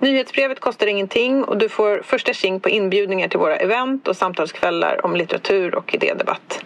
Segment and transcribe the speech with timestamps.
[0.00, 5.06] Nyhetsbrevet kostar ingenting och du får första tjing på inbjudningar till våra event och samtalskvällar
[5.06, 6.64] om litteratur och idédebatt.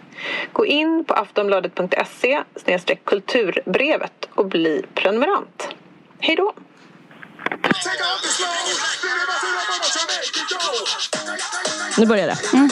[0.53, 2.43] Gå in på aftonbladet.se
[3.03, 5.67] kulturbrevet och bli prenumerant.
[6.19, 6.53] Hej då!
[11.97, 12.37] Nu börjar det.
[12.53, 12.69] Mm.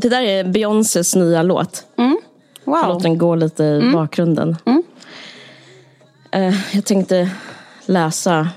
[0.00, 1.84] Det där är Beyoncés nya låt.
[1.96, 2.20] Mm.
[2.64, 2.84] Wow.
[2.88, 3.92] Låt den gå lite i mm.
[3.92, 4.56] bakgrunden.
[4.64, 4.82] Mm.
[6.36, 7.30] Uh, jag tänkte
[7.86, 8.48] läsa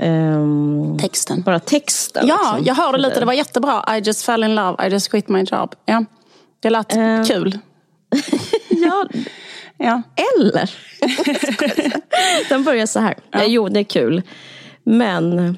[0.00, 1.42] um, texten.
[1.42, 2.26] Bara texten.
[2.26, 2.64] Ja, liksom.
[2.66, 3.20] jag hörde lite.
[3.20, 3.96] Det var jättebra.
[3.96, 4.86] I just fell in love.
[4.86, 5.74] I just quit my job.
[5.84, 6.04] Ja.
[6.60, 7.58] Det lät uh, kul.
[8.68, 9.06] ja.
[9.76, 10.02] ja.
[10.36, 10.70] Eller?
[12.48, 13.14] den börjar så här.
[13.30, 13.38] Ja.
[13.38, 14.22] Eh, jo, det är kul.
[14.84, 15.56] Men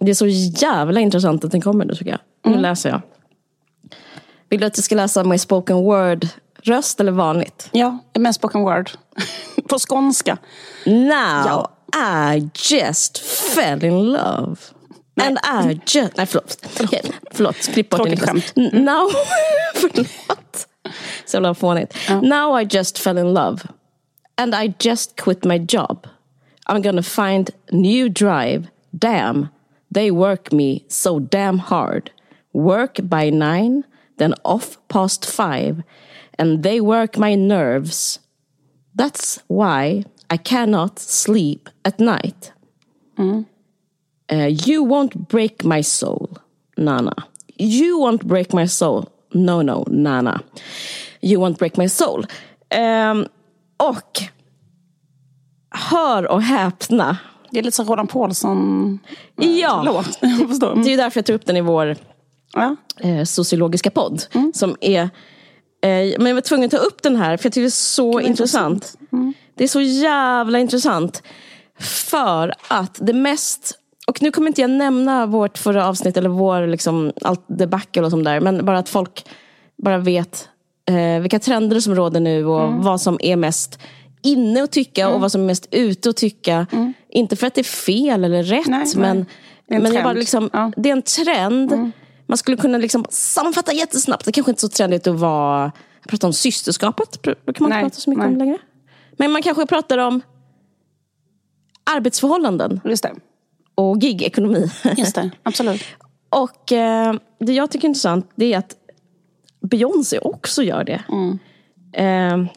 [0.00, 0.26] det är så
[0.66, 2.20] jävla intressant att den kommer nu tycker jag.
[2.44, 2.62] Nu mm.
[2.62, 3.00] läser jag.
[4.50, 7.68] Vill du att jag ska läsa med spoken word-röst eller vanligt?
[7.72, 8.90] Ja, med spoken word.
[9.68, 10.38] På skånska.
[10.86, 11.70] Now ja.
[12.34, 13.18] I just
[13.54, 14.56] fell in love.
[15.14, 15.26] Nej.
[15.26, 16.16] And I just...
[16.16, 16.80] Nej, förlåt.
[16.80, 17.00] Okay,
[17.30, 17.56] förlåt.
[17.56, 18.16] klipp bort det.
[18.16, 18.52] skämt.
[18.56, 19.10] Now...
[19.74, 20.66] förlåt.
[21.26, 21.94] Så jävla fånigt.
[22.08, 22.20] Ja.
[22.20, 23.58] Now I just fell in love.
[24.36, 26.06] And I just quit my job.
[26.68, 28.68] I'm gonna find new drive.
[28.90, 29.48] Damn,
[29.94, 32.10] they work me so damn hard.
[32.52, 33.82] Work by nine,
[34.20, 35.82] then off past five,
[36.38, 38.20] and they work my nerves.
[38.94, 42.52] That's why I cannot sleep at night.
[43.18, 43.46] Mm.
[44.32, 46.38] Uh, you won't break my soul,
[46.76, 47.14] Nana.
[47.56, 49.08] You won't break my soul.
[49.34, 50.42] No, no, Nana.
[51.22, 52.26] You won't break my soul.
[52.70, 53.26] Um,
[53.76, 54.22] och
[55.70, 57.18] hör och häpna.
[57.50, 59.46] Det är lite som Roland Paulsson-låt.
[59.58, 60.04] Ja,
[60.84, 61.96] det är därför jag tar upp den i vår
[62.52, 62.76] ja.
[63.00, 64.22] eh, sociologiska podd.
[64.32, 64.52] Mm.
[64.54, 67.62] Som är, eh, men jag var tvungen att ta upp den här för jag tycker
[67.62, 68.74] det är så det intressant.
[68.74, 69.12] intressant.
[69.12, 69.34] Mm.
[69.54, 71.22] Det är så jävla intressant.
[71.78, 76.66] För att det mest och nu kommer inte jag nämna vårt förra avsnitt eller vår
[76.66, 78.40] liksom, allt debacle och sånt där.
[78.40, 79.26] Men bara att folk
[79.82, 80.48] bara vet
[80.88, 82.82] eh, vilka trender som råder nu och mm.
[82.82, 83.78] vad som är mest
[84.22, 85.20] inne att tycka och mm.
[85.20, 86.66] vad som är mest ute att tycka.
[86.72, 86.92] Mm.
[87.08, 89.26] Inte för att det är fel eller rätt nej, men, nej.
[89.68, 90.72] Det, är men jag bara liksom, ja.
[90.76, 91.92] det är en trend.
[92.30, 94.24] Man skulle kunna liksom sammanfatta jättesnabbt.
[94.24, 95.72] Det kanske inte är så trendigt att vara,
[96.08, 97.22] prata om systerskapet.
[97.22, 98.32] Det kan man inte prata så mycket nej.
[98.32, 98.58] om längre.
[99.12, 100.20] Men man kanske pratar om
[101.84, 102.80] arbetsförhållanden.
[102.84, 103.14] Just det.
[103.74, 104.70] Och gigekonomi.
[104.96, 105.82] Just det, absolut.
[106.28, 108.76] och eh, det jag tycker är intressant det är att
[109.60, 111.02] Beyoncé också gör det.
[111.08, 111.38] Mm.
[111.92, 112.52] Eh,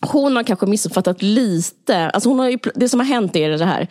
[0.00, 2.10] hon har kanske missuppfattat lite.
[2.10, 3.88] Alltså hon har ju, det som har hänt är det här.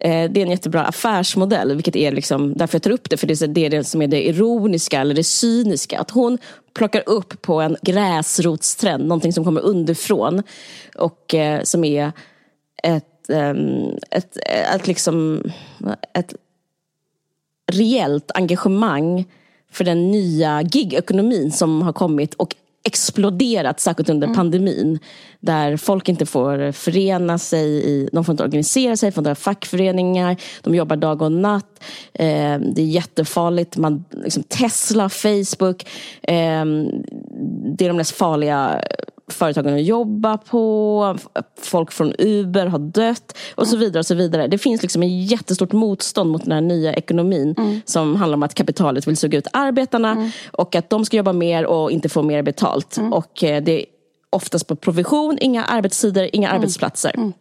[0.00, 3.46] Eh, det är en jättebra affärsmodell, vilket är liksom, därför jag tar upp det, för
[3.46, 5.98] det är det som är det ironiska eller det cyniska.
[5.98, 6.38] Att hon
[6.74, 10.42] plockar upp på en gräsrotstrend, någonting som kommer underifrån
[10.94, 12.12] och eh, som är
[12.82, 14.36] ett, ehm, eh, ett,
[14.74, 15.42] ett, liksom,
[16.14, 16.34] ett
[17.72, 19.24] reellt engagemang
[19.70, 24.36] för den nya gigekonomin som har kommit och exploderat, särskilt under mm.
[24.36, 24.98] pandemin.
[25.40, 29.34] Där folk inte får förena sig, i, de får inte organisera sig, får inte ha
[29.34, 31.82] fackföreningar, de jobbar dag och natt.
[32.12, 33.76] Eh, det är jättefarligt.
[33.76, 35.86] Man, liksom Tesla, Facebook,
[36.22, 36.64] eh,
[37.76, 38.82] det är de mest farliga
[39.28, 41.16] företagen att jobba på,
[41.60, 43.98] folk från Uber har dött och så vidare.
[43.98, 44.46] och så vidare.
[44.46, 47.80] Det finns liksom en jättestort motstånd mot den här nya ekonomin mm.
[47.84, 50.30] som handlar om att kapitalet vill suga ut arbetarna mm.
[50.52, 52.96] och att de ska jobba mer och inte få mer betalt.
[52.96, 53.12] Mm.
[53.12, 53.86] Och eh, det är
[54.30, 56.56] oftast på provision, inga arbetstider, inga mm.
[56.56, 57.12] arbetsplatser.
[57.16, 57.32] Mm.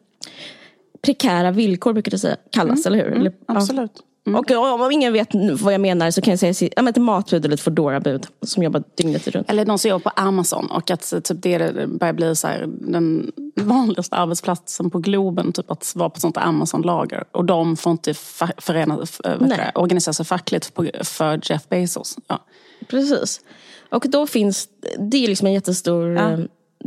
[1.01, 2.99] Prekära villkor brukar det säga, kallas, mm.
[2.99, 3.19] eller hur?
[3.19, 4.03] Eller, Absolut.
[4.27, 4.39] Mm.
[4.39, 5.29] Och om ingen vet
[5.61, 8.83] vad jag menar så kan jag säga ja, ett matbud eller ett Foodora-bud som jobbar
[8.95, 9.49] dygnet runt.
[9.49, 13.31] Eller någon som jobbar på Amazon och att typ, det börjar bli så här, den
[13.55, 17.23] vanligaste arbetsplatsen på Globen, typ att vara på sånt Amazon-lager.
[17.31, 18.13] Och de får inte
[18.57, 18.99] förena,
[19.39, 20.71] det, organisera sig fackligt
[21.01, 22.17] för Jeff Bezos.
[22.27, 22.39] Ja.
[22.87, 23.41] Precis.
[23.89, 24.69] Och då finns
[24.99, 26.31] det är liksom en jättestor, ja.
[26.31, 26.39] Eh,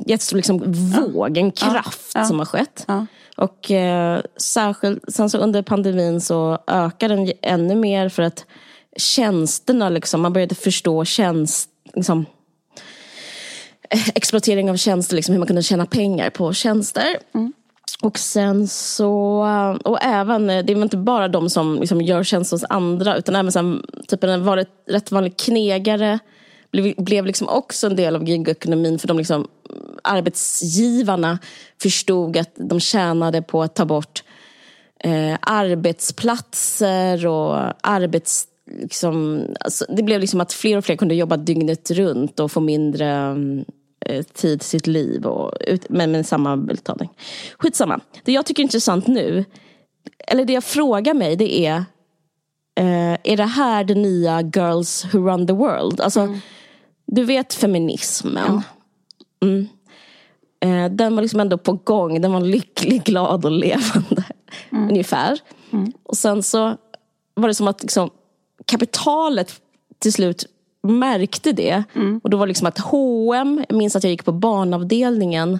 [0.06, 2.86] jättestor liksom våg, en kraft som har skett.
[3.36, 8.44] Och eh, särskilt sen så under pandemin så ökar den ännu mer för att
[8.96, 12.26] tjänsterna, liksom, man började förstå tjänst, liksom,
[13.90, 17.16] eh, exploatering av tjänster, liksom, hur man kunde tjäna pengar på tjänster.
[17.34, 17.52] Mm.
[18.02, 19.46] Och sen så,
[19.84, 23.52] och även, det är inte bara de som liksom gör tjänster hos andra, utan även
[23.52, 26.18] så typ en varit rätt vanlig knegare
[26.82, 29.48] blev, blev liksom också en del av gigekonomin för de liksom,
[30.02, 31.38] arbetsgivarna
[31.82, 34.22] förstod att de tjänade på att ta bort
[35.00, 38.48] eh, arbetsplatser och arbets...
[38.80, 42.60] Liksom, alltså, det blev liksom att fler och fler kunde jobba dygnet runt och få
[42.60, 43.64] mindre mm,
[44.06, 45.52] eh, tid till sitt liv, och,
[45.88, 47.10] men med samma betalning.
[47.58, 48.00] Skitsamma.
[48.24, 49.44] Det jag tycker är intressant nu,
[50.28, 51.84] eller det jag frågar mig, det är
[52.78, 56.00] eh, är det här det nya Girls Who Run the World?
[56.00, 56.40] Alltså, mm.
[57.06, 58.62] Du vet feminismen.
[59.40, 59.46] Ja.
[59.46, 59.68] Mm.
[60.60, 62.20] Eh, den var liksom ändå på gång.
[62.20, 64.24] Den var lycklig, glad och levande.
[64.72, 64.88] Mm.
[64.88, 65.38] Ungefär.
[65.72, 65.92] Mm.
[66.02, 66.76] Och sen så
[67.34, 68.10] var det som att liksom,
[68.64, 69.60] kapitalet
[69.98, 70.46] till slut
[70.82, 71.84] märkte det.
[71.94, 72.20] Mm.
[72.24, 75.58] Och då var det liksom att H&M, jag minns att jag gick på barnavdelningen.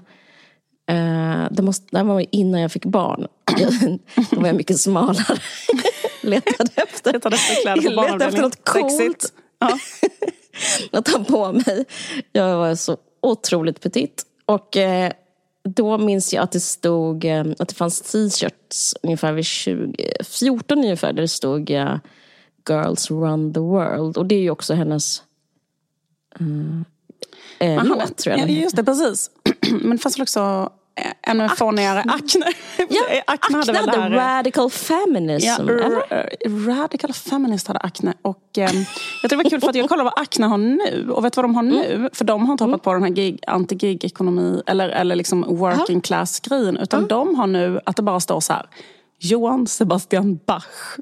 [0.89, 3.27] Eh, det, måste, det var innan jag fick barn.
[4.31, 5.39] då var jag mycket smalare.
[6.23, 9.33] letade efter, letade efter kläder på letade efter något coolt.
[9.59, 9.79] Ja.
[10.93, 11.85] att ha på mig.
[12.33, 14.27] Jag var så otroligt petit.
[14.47, 15.13] Och eh,
[15.65, 19.47] då minns jag att det stod eh, att det fanns t-shirts ungefär vid
[20.25, 21.97] 2014 ungefär där det stod eh,
[22.69, 24.17] Girls run the world.
[24.17, 25.23] Och det är ju också hennes
[27.59, 28.51] eh, låt tror jag.
[28.51, 29.31] Ja, just det, precis.
[29.71, 30.73] Men det fanns väl också
[31.23, 32.47] ännu fånigare Acne.
[32.89, 35.47] Ja, Acne hade, hade radical feminism.
[35.47, 35.59] Ja,
[36.47, 38.15] radical feminist hade Acne.
[38.23, 38.71] Och, eh, jag
[39.23, 41.11] tror det var kul för att jag kollade vad Acne har nu.
[41.11, 41.95] Och vet du vad de har nu?
[41.95, 42.11] Mm.
[42.13, 42.81] För de har inte hoppat mm.
[42.81, 46.77] på den här gig, anti-gig-ekonomi eller, eller liksom working class-grejen.
[46.77, 47.09] Utan mm.
[47.09, 48.67] de har nu att det bara står så här.
[49.19, 50.97] Johan Sebastian Bach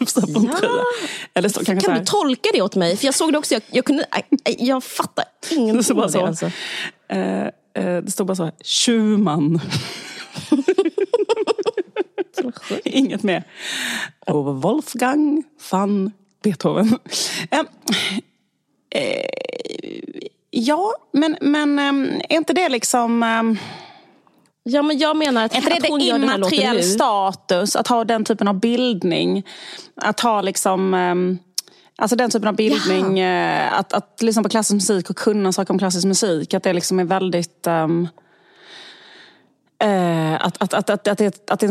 [0.06, 0.28] typ
[0.62, 0.84] ja.
[1.34, 2.96] Eller så, kan du tolka det åt mig?
[2.96, 4.06] För jag såg det också, jag, jag, kunde,
[4.44, 6.22] jag, jag fattar ingenting av det.
[6.22, 6.46] Alltså.
[7.08, 7.46] Eh,
[7.84, 9.60] det stod bara så här, Schumann.
[12.84, 13.44] Inget mer.
[14.26, 16.12] Och Wolfgang van
[16.42, 16.98] Beethoven.
[17.50, 17.60] Eh,
[18.94, 19.30] eh,
[20.50, 23.22] ja, men, men eh, är inte det liksom...
[23.22, 23.62] Eh,
[24.62, 28.48] Ja, men jag menar att, är inte det, det immateriell status att ha den typen
[28.48, 29.46] av bildning?
[29.96, 30.94] Att ha liksom...
[32.00, 33.68] Alltså den typen av bildning, ja.
[33.68, 36.54] att, att lyssna på klassisk musik och kunna saker om klassisk musik.
[36.54, 37.66] Att det liksom är väldigt...
[37.66, 38.08] Um,
[40.40, 41.70] att, att, att, att, att, att är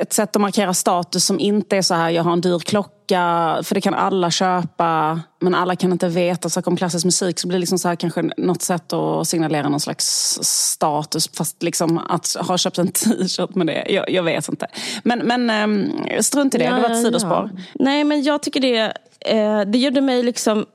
[0.00, 3.58] ett sätt att markera status som inte är så här, jag har en dyr klocka,
[3.62, 7.38] för det kan alla köpa, men alla kan inte veta saker om klassisk musik.
[7.38, 11.62] Så det blir liksom så här, kanske något sätt att signalera någon slags status, fast
[11.62, 14.66] liksom att ha köpt en t-shirt med det, jag, jag vet inte.
[15.02, 17.50] Men, men um, strunt i det, ja, det var ett sidospår.
[17.54, 17.62] Ja.
[17.74, 18.92] Nej, men jag tycker det
[19.24, 20.66] eh, det gjorde mig liksom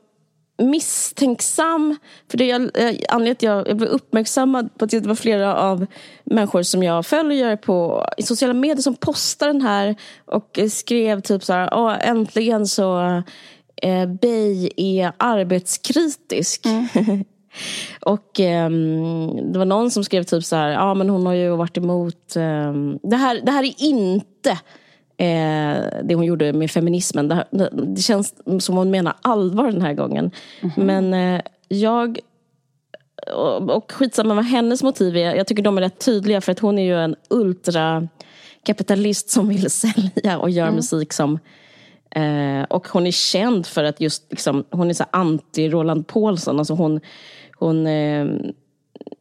[0.57, 1.97] misstänksam.
[2.31, 5.15] För det jag, eh, anledningen till att jag, jag blev uppmärksammad på att det var
[5.15, 5.85] flera av
[6.23, 9.95] människor som jag följer på i sociala medier som postade den här
[10.25, 13.23] och skrev typ så här, Åh, äntligen så
[13.81, 16.65] eh, Bey är arbetskritisk.
[16.65, 16.87] Mm.
[18.01, 18.69] och eh,
[19.51, 22.35] det var någon som skrev typ så här, ja men hon har ju varit emot,
[22.35, 22.73] eh,
[23.03, 24.57] det, här, det här är inte
[25.17, 27.27] eh, det hon gjorde med feminismen.
[27.27, 30.31] Det, det, känns som hon menar allvar den här gången.
[30.62, 30.83] Mm -hmm.
[30.83, 32.19] Men eh, jag
[33.33, 35.36] och, och skitsamma vad hennes motiv är.
[35.36, 39.71] Jag tycker de är rätt tydliga för att hon är ju en ultrakapitalist som vill
[39.81, 40.75] sälja och göra mm.
[40.75, 41.39] musik som
[42.15, 46.59] eh, och hon är känd för att just liksom, hon är så anti Roland Paulsson.
[46.59, 47.00] Alltså hon,
[47.57, 48.27] hon eh,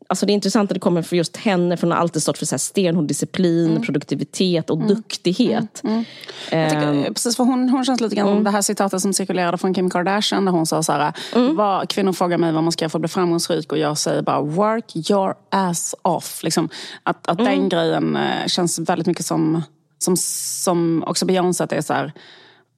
[0.08, 2.38] Alltså det är intressant att det kommer för just henne, för hon har alltid stått
[2.38, 3.82] för så här stenhård disciplin, mm.
[3.82, 4.88] produktivitet och mm.
[4.88, 5.80] duktighet.
[5.84, 6.04] Mm.
[6.50, 6.70] mm.
[6.70, 7.14] Tycker, ehm.
[7.14, 8.44] precis, för hon, hon känns lite grann som mm.
[8.44, 11.56] det här citatet som cirkulerade från Kim Kardashian där hon sa så här, mm.
[11.56, 14.22] vad, kvinnor frågar mig vad man ska göra för att bli framgångsrik och jag säger
[14.22, 16.42] bara work your ass off.
[16.42, 16.68] Liksom,
[17.02, 19.62] att att den grejen eh, känns väldigt mycket som,
[19.98, 22.12] som, som också Beyoncé, att det är så här,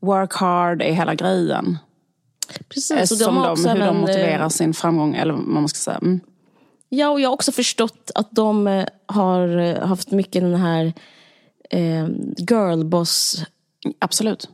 [0.00, 1.78] work hard är hela grejen.
[2.68, 6.00] Precis, som de, hur de motiverar eh, sin framgång, eller vad man ska säga.
[6.88, 10.92] Ja, och jag har också förstått att de eh, har eh, haft mycket den här
[11.70, 13.44] eh, girlboss
[13.98, 14.48] Absolut.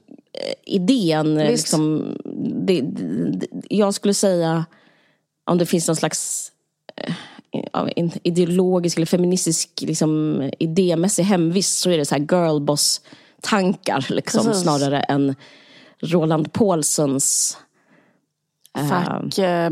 [0.64, 1.38] idén.
[1.38, 1.50] Visst.
[1.50, 2.16] Liksom,
[2.66, 4.64] det, det, jag skulle säga,
[5.44, 6.52] om det finns någon slags
[6.96, 7.14] eh,
[8.22, 14.62] ideologisk eller feministisk liksom, idémässig hemvist så är det så här girlboss-tankar liksom, Precis.
[14.62, 15.34] snarare än
[16.00, 17.58] Roland Paulsens
[18.88, 19.70] Fack, eh,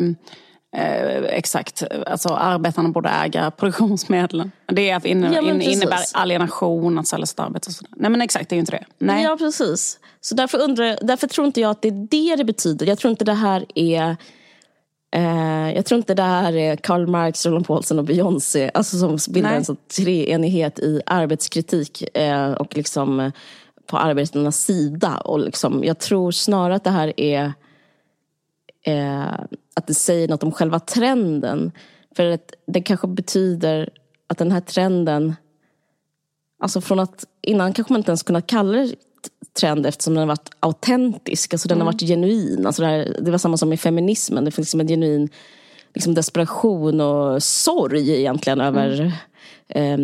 [0.76, 1.82] eh, exakt.
[2.06, 4.52] Alltså arbetarna borde äga produktionsmedlen.
[4.66, 7.68] Det är, inne, Ja, in, innebär alienation att sälja sitt arbete.
[7.68, 7.92] Och sådär.
[7.96, 8.84] Nej men exakt, det är ju inte det.
[8.98, 9.24] Nej.
[9.24, 9.98] Ja, precis.
[10.20, 12.86] Så därför, undrar, därför tror inte jag att det är det det betyder.
[12.86, 14.16] Jag tror inte det här är
[15.14, 19.32] eh, jag tror inte det här är Karl Marx, Roland Paulsen och Beyoncé alltså som
[19.32, 19.58] bildar Nej.
[19.58, 23.32] en sån treenighet i arbetskritik eh, och liksom eh,
[23.86, 25.16] på arbetarnas sida.
[25.16, 27.52] Och liksom, jag tror snarare att det här är
[28.86, 31.72] eh, att det säger något om själva trenden.
[32.16, 33.90] För att det kanske betyder
[34.26, 35.34] att den här trenden
[36.62, 38.94] Alltså från att innan kanske man inte ens kunnat kalla det
[39.60, 42.66] trend eftersom den har varit autentisk, alltså den har varit genuin.
[42.66, 45.28] Alltså det, här, det var samma som med feminismen, det finns liksom en genuin
[45.94, 49.12] liksom desperation och sorg egentligen över
[49.68, 49.98] eh,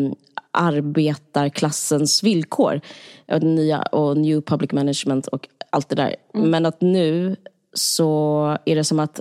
[0.51, 2.81] arbetarklassens villkor.
[3.29, 6.17] Och, den nya, och new public management och allt det där.
[6.35, 7.37] Men att nu
[7.75, 9.21] så är det som att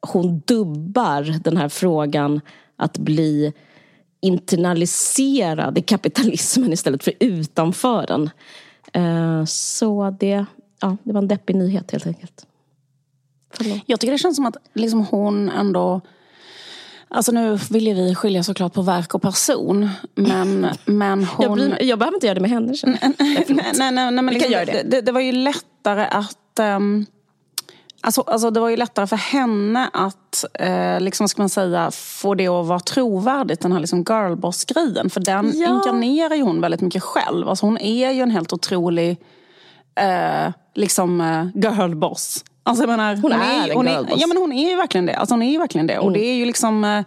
[0.00, 2.40] hon dubbar den här frågan
[2.76, 3.52] att bli
[4.20, 8.30] internaliserad i kapitalismen istället för utanför den.
[8.92, 10.44] Eh, Så det,
[10.80, 12.46] ja, det var en deppig nyhet helt enkelt.
[13.50, 13.82] Förlåt.
[13.86, 16.00] Jag tycker det känns som att liksom hon ändå...
[17.10, 19.88] Alltså nu vill ju vi skilja såklart på verk och person.
[20.14, 21.44] Men, men hon...
[21.44, 22.74] Jag, bryr, jag behöver inte göra det med henne.
[23.18, 24.82] nej, nej, nej, men liksom, det.
[24.86, 25.00] det.
[25.00, 26.58] Det, var ju lättare att...
[26.58, 27.06] ehm,
[28.00, 32.34] alltså, alltså det var ju lättare för henne att, eh, liksom, ska man säga, få
[32.34, 35.10] det att vara trovärdigt, den här liksom girlboss-grejen.
[35.10, 35.74] För den Ja.
[35.74, 37.48] inkarnerar ju hon väldigt mycket själv.
[37.48, 39.16] Alltså, hon är ju en helt otrolig
[40.00, 42.44] eh, liksom, eh, girlboss.
[42.62, 44.20] Alltså, jag menar, hon, är en hon girlboss.
[44.20, 45.14] Ja, men hon är ju verkligen det.
[45.16, 45.98] Alltså, hon är verkligen det.
[45.98, 46.84] Och det är ju liksom...
[46.84, 47.04] Eh,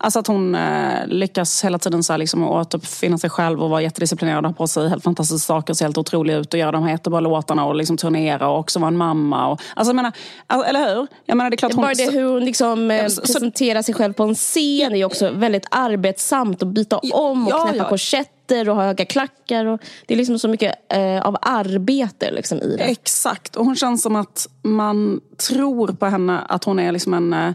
[0.00, 3.82] Alltså att hon eh, lyckas hela tiden så här liksom återuppfinna sig själv och vara
[3.82, 6.72] jättedisciplinerad och ha på sig helt fantastiska saker och se helt otrolig ut och göra
[6.72, 9.48] de här jättebra låtarna och liksom turnera och också vara en mamma.
[9.48, 10.12] Och, alltså jag menar,
[10.68, 11.06] eller hur?
[11.24, 11.82] Jag menar, det är klart hon...
[11.82, 15.04] Bara det hur hon liksom, eh, så- presenterar sig själv på en scen är ju
[15.04, 16.62] också väldigt arbetsamt.
[16.62, 17.88] Att byta om och ja, knäppa ja.
[17.88, 19.64] korsetter och ha höga klackar.
[19.64, 22.84] Och, det är liksom så mycket eh, av arbete liksom, i det.
[22.84, 23.56] Exakt.
[23.56, 27.52] Och hon känns som att man tror på henne att hon är liksom en eh,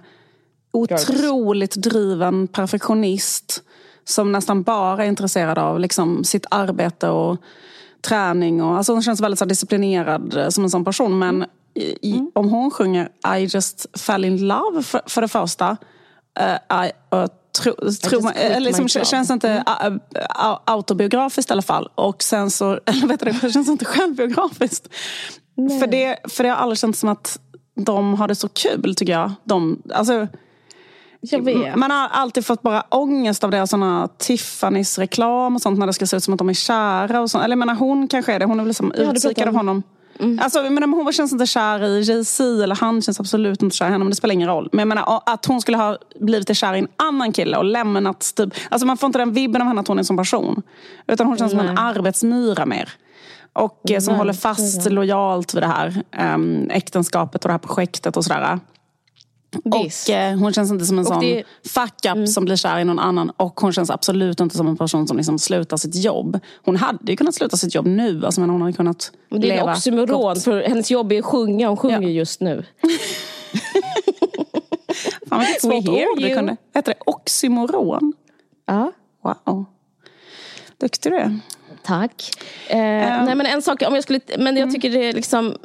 [0.74, 3.64] otroligt driven perfektionist.
[4.06, 7.38] Som nästan bara är intresserad av liksom, sitt arbete och
[8.08, 8.64] träning.
[8.64, 11.20] Och, alltså hon känns väldigt så disciplinerad eh, som en sån person.
[11.20, 15.78] Men i, i, om hon sjunger I just fell in love för, för det första.
[16.40, 17.26] eh, I, uh,
[17.62, 17.74] tro,
[18.10, 21.90] tro, man- liksom, känns inte uh, uh, autobiografiskt i alla fall.
[21.96, 24.88] Och sen så, eller vet du, det känns inte självbiografiskt.
[25.80, 27.40] För det, för det har aldrig känts som att
[27.76, 29.32] de har det så kul tycker jag.
[29.44, 30.28] De, alltså,
[31.32, 31.76] Jag vet.
[31.76, 33.68] man har alltid fått bara ångest av det.
[33.68, 37.22] Såna Tiffany's reklam och sånt när det ska se ut som att de är kära.
[37.22, 37.44] Och sånt.
[37.44, 38.46] Eller jag menar, hon kanske är det.
[38.46, 39.84] Hon är väl liksom Ja, av om- honom.
[40.42, 43.86] Alltså, jag menar, hon känns inte kär i Jay-Z eller han känns absolut inte kär
[43.86, 44.04] i henne.
[44.04, 44.70] Men det spelar ingen roll.
[44.72, 48.34] Men jag menar, att hon skulle ha blivit kär i en annan kille och lämnat
[48.36, 48.54] typ...
[48.70, 50.62] Alltså man får inte den vibben av henne att hon är som person.
[51.08, 51.76] Utan hon känns som en Nej.
[51.78, 52.90] arbetsmyra mer.
[53.54, 56.04] Och eh, som håller fast lojalt vid det här
[56.36, 58.60] um, äktenskapet och det här projektet och sådär.
[59.84, 60.10] Visst.
[60.10, 62.80] Och eh, hon känns inte som en Och sån det- fuck up som blir kär
[62.80, 63.30] i någon annan.
[63.30, 66.40] Och hon känns absolut inte som en person som liksom slutar sitt jobb.
[66.66, 68.26] Hon hade ju kunnat sluta sitt jobb nu.
[68.26, 70.44] Alltså, men hon hade kunnat Men det är en oxymoron, gott.
[70.44, 71.68] för hennes jobb är att sjunga.
[71.68, 72.10] Hon sjunger Ja.
[72.10, 72.66] just nu.
[75.30, 76.36] Fan vilket svårt ord you.
[76.36, 76.58] kunde.
[76.74, 78.14] Heter det oxymoron?
[78.66, 78.92] Ja.
[79.24, 79.66] Wow.
[80.78, 81.40] Duktig du är.
[81.84, 82.30] Tack.
[82.68, 85.56] Eh, nej men en sak, om jag skulle, men jag tycker det är liksom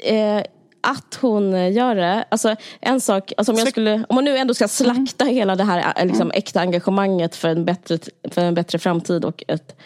[0.00, 0.42] eh,
[0.86, 2.24] att hon eh, gör det.
[2.28, 5.64] Alltså en sak, alltså om jag skulle, om man nu ändå ska slakta hela det
[5.64, 7.98] här eh, liksom, äkta engagemanget för en, bättre,
[8.30, 9.76] för en bättre framtid och ett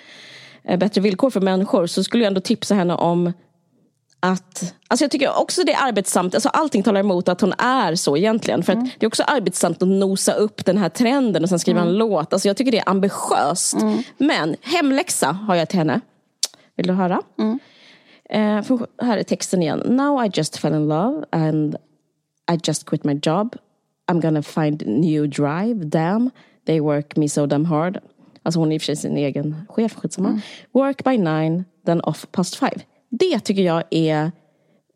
[0.64, 3.32] eh, bättre villkor för människor så skulle jag ändå tipsa henne om
[4.20, 7.94] att, alltså jag tycker också det är arbetsamt, alltså allting talar emot att hon är
[7.94, 8.62] så egentligen.
[8.62, 11.80] För att det är också arbetsamt att nosa upp den här trenden och sen skriva
[11.80, 12.32] en låt.
[12.32, 13.76] Alltså jag tycker det är ambitiöst.
[14.18, 16.00] Men hemläxa har jag till henne.
[16.76, 17.22] Vill du höra?
[18.30, 19.78] Eh, för här är texten igen.
[19.78, 21.76] Now I just fell in love and
[22.52, 23.56] I just quit my job.
[24.12, 25.84] I'm gonna find new drive.
[25.84, 26.30] Damn,
[26.66, 27.98] they work me so damn hard.
[28.42, 30.40] Alltså hon är i och för sig sin egen chef, skitsamma.
[30.72, 32.76] Work by nine, then off past five.
[33.10, 34.32] Det tycker jag är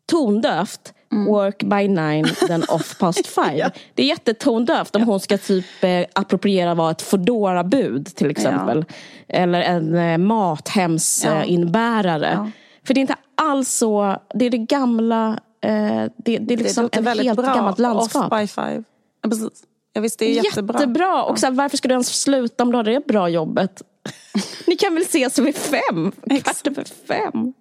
[0.05, 0.93] tondövt.
[1.27, 3.71] Work by nine, then off past five.
[3.93, 8.85] Det är jättetondövt om hon ska typ eh, appropriera vad ett Foodora-bud till exempel.
[9.27, 12.31] Eller en eh, mathemsinbärare.
[12.33, 12.51] Ja.
[12.87, 15.71] För det är inte alls så, det är det gamla, eh,
[16.17, 17.53] det, det är liksom låter ett väldigt helt bra.
[17.55, 18.31] gammalt landskap.
[18.31, 18.83] Off by five.
[19.21, 19.63] Ja, precis.
[19.93, 20.79] Ja, visst, det är jättebra.
[20.79, 21.23] Jättebra!
[21.23, 23.81] Och så här, varför ska du ens sluta om du har det bra jobbet?
[24.67, 26.11] Ni kan väl ses vid fem?
[26.11, 27.53] Kvart över fem?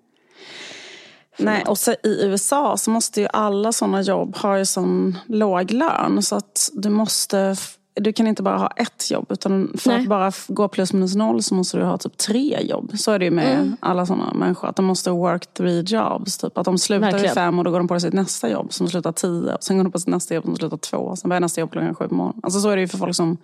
[1.37, 5.71] Nej, och så i USA så måste ju alla sådana jobb ha ju sån låg
[5.71, 6.23] lön.
[6.23, 7.57] Så att du måste...
[7.97, 9.27] Du kan inte bara ha ett jobb.
[9.29, 10.01] Utan för Nej.
[10.03, 12.93] att bara gå plus minus noll så måste du ha typ tre jobb.
[12.99, 13.77] Så är det ju med Mm.
[13.81, 14.69] alla sådana människor.
[14.69, 16.39] Att de måste work three jobs.
[16.39, 16.59] Typ.
[16.59, 17.35] Att de slutar vid Verkligen.
[17.35, 19.55] fem och då går de på sitt nästa jobb som slutar tio.
[19.55, 21.17] Och sen går de på sitt nästa jobb som slutar två.
[21.17, 22.41] Sen börjar nästa jobb klockan sju på morgonen.
[22.43, 23.37] Alltså så är det ju för folk som...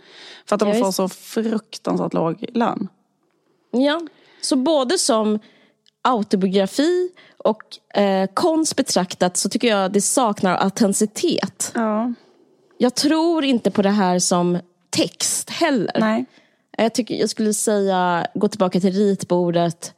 [0.46, 2.88] För att de Ja, får så fruktansvärt låg lön.
[3.70, 4.00] Ja,
[4.40, 5.38] så både som
[6.02, 11.72] autobiografi och eh, konst betraktat så tycker jag det saknar autenticitet.
[11.74, 12.12] Ja.
[12.82, 14.58] Jag tror inte på det här som
[14.90, 15.96] text heller.
[16.00, 16.24] Nej.
[16.76, 19.94] Jag, tycker, jag skulle säga gå tillbaka till ritbordet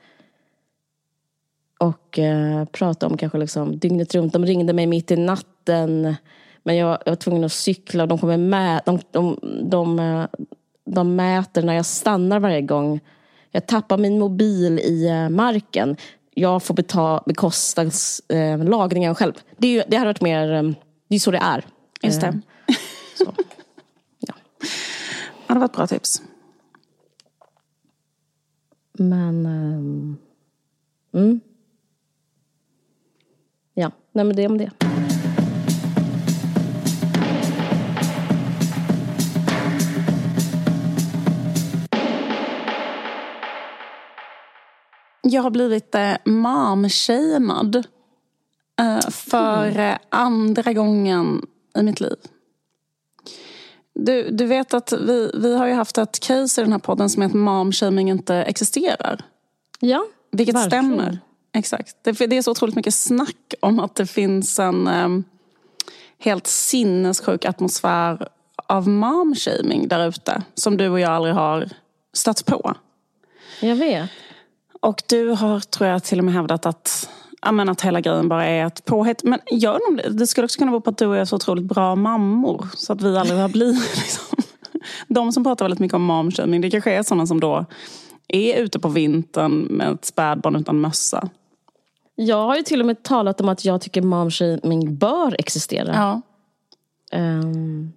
[1.78, 4.32] och eh, prata om kanske liksom dygnet runt.
[4.32, 6.16] De ringde mig mitt i natten
[6.62, 10.26] men jag, jag var tvungen att cykla och de kommer med, de, de, de, eh,
[10.84, 13.00] de mäter när jag stannar varje gång.
[13.50, 15.96] Jag tappar min mobil i eh, marken.
[16.34, 17.82] Jag får beta, bekosta
[18.28, 19.32] eh, lagringen själv.
[19.56, 20.62] Det, är det hade varit mer, eh,
[21.08, 21.64] det är så det är.
[22.02, 22.40] Just det.
[23.24, 23.34] Så.
[24.18, 24.34] Ja.
[25.46, 26.22] Ja, det var ett bra tips.
[28.92, 29.46] Men...
[29.46, 30.16] ehm,
[31.12, 31.40] mm.
[33.74, 34.70] Ja, nej men det om det.
[45.24, 47.84] Jag har blivit eh, mom-shamed
[48.80, 51.46] eh, för eh, andra gången
[51.78, 52.16] i mitt liv.
[53.94, 57.10] Du, du vet att vi, vi har ju haft ett case i den här podden
[57.10, 59.24] som heter mom-shaming inte existerar.
[59.80, 60.68] Ja, Vilket varför?
[60.68, 61.18] stämmer.
[61.54, 61.96] Exakt.
[62.02, 65.24] Det, det är så otroligt mycket snack om att det finns en em,
[66.18, 68.28] helt sinnessjuk atmosfär
[68.66, 70.42] av mom-shaming där ute.
[70.54, 71.68] Som du och jag aldrig har
[72.12, 72.74] stött på.
[73.60, 74.10] Jag vet.
[74.80, 77.10] Och du har, tror jag, till och med hävdat att,
[77.50, 79.24] men att hela grejen bara är ett påhitt.
[79.24, 80.18] Men gör nog det.
[80.18, 82.68] Det skulle också kunna vara på att du och jag är så otroligt bra mammor.
[82.76, 84.38] Så att vi aldrig har blivit liksom.
[85.08, 87.66] De som pratar väldigt mycket om momshaming, det kanske är sådana som då
[88.28, 91.28] är ute på vintern med ett spädbarn utan mössa.
[92.14, 95.94] Jag har ju till och med talat om att jag tycker momshaming bör existera.
[95.94, 96.20] Ja.
[97.18, 97.92] Ehm,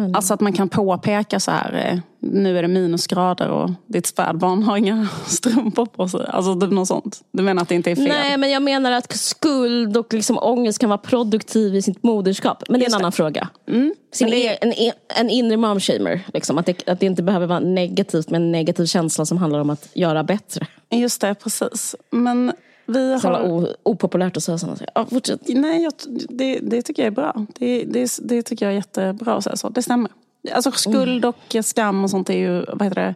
[0.00, 4.06] men, Alltså att man kan påpeka så här, eh, nu är det minusgrader och ditt
[4.06, 6.26] spädbarn har inga strumpor på sig.
[6.28, 7.20] Alltså typ något sånt.
[7.32, 8.08] Du menar att det inte är fel?
[8.08, 12.62] nej, men jag menar att skuld och liksom ångest kan vara produktiv i sitt moderskap.
[12.68, 13.48] Men det är en annan fråga.
[13.68, 13.94] Mm.
[14.12, 16.20] Sin det en, en inre momshamer.
[16.34, 19.60] Liksom, att, det, att det inte behöver vara negativt, men en negativ känsla som handlar
[19.60, 20.66] om att göra bättre.
[20.90, 21.94] Just det, precis.
[22.10, 22.52] Men
[22.90, 23.42] vi Så har...
[23.42, 24.92] o, opopulärt att säga sådana saker.
[24.94, 25.40] Ja, fortsätt.
[25.48, 25.92] Nej, jag,
[26.28, 27.46] det, det tycker jag är bra.
[27.58, 29.68] Det, det, det tycker jag är jättebra att säga så.
[29.68, 30.10] Det stämmer.
[30.54, 33.14] Alltså skuld och skam och sånt är ju, vad heter det?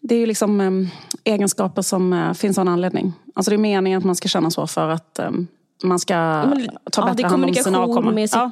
[0.00, 0.88] Det är ju liksom em,
[1.24, 3.12] egenskaper som eh, finns av en anledning.
[3.34, 5.46] Alltså det är meningen att man ska känna så för att em,
[5.84, 8.12] man ska Men, ta bättre hand om sina kommunikation avkommor.
[8.12, 8.50] med, sitt, Ja,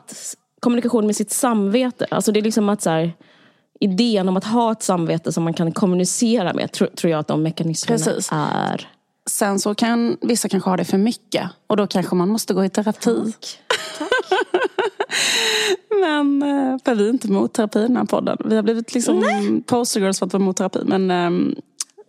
[0.60, 2.06] kommunikation med sitt samvete.
[2.10, 3.12] Alltså det är liksom att så här,
[3.80, 7.28] idén om att ha ett samvete som man kan kommunicera med, tror, tror jag att
[7.28, 8.28] de mekanismerna Precis.
[8.32, 8.88] är.
[9.30, 11.50] Sen så kan vissa kanske ha det för mycket.
[11.66, 13.32] Och då kanske man måste gå i terapi.
[16.00, 18.38] Men eh, för vi är inte emot terapi i den här podden.
[18.44, 19.22] Vi har blivit liksom
[19.66, 20.80] postergirls för att vara emot terapi.
[20.84, 21.54] Men ehm,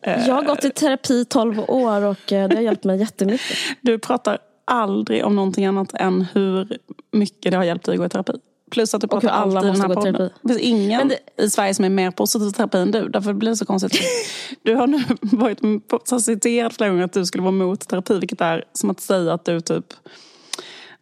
[0.03, 3.57] Jag har gått i terapi i 12 år och eh, det har hjälpt mig jättemycket.
[3.81, 6.77] Du pratar aldrig om någonting annat än hur
[7.11, 8.33] mycket det har hjälpt dig att gå i terapi.
[8.69, 10.29] Plus att du pratar alla måste gå i terapi.
[10.41, 13.09] Det finns ingen det- i Sverige som är mer positiv till terapi än du.
[13.09, 13.99] Därför blir det så konstigt.
[14.63, 18.19] Du har nu varit citerad flera gånger att du skulle vara emot terapi.
[18.19, 19.85] Vilket är som att säga att du typ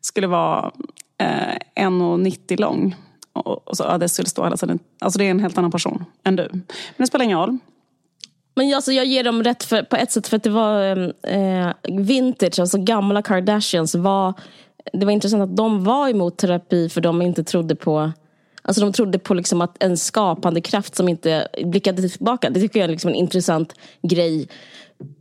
[0.01, 0.71] skulle vara
[1.21, 2.95] eh, 1,90 lång.
[3.33, 4.79] Och, och så, ja, det skulle stå hela tiden.
[4.99, 6.47] Alltså det är en helt annan person än du.
[6.51, 6.63] Men
[6.97, 7.57] det spelar ingen roll.
[8.55, 11.69] Men alltså, jag ger dem rätt för, på ett sätt för att det var eh,
[11.83, 14.33] vintage, alltså gamla Kardashians var
[14.93, 18.11] det var intressant att de var emot terapi för de inte trodde på
[18.61, 22.49] Alltså de trodde på liksom att en skapande kraft som inte blickade tillbaka.
[22.49, 24.49] Det tycker jag är liksom en intressant grej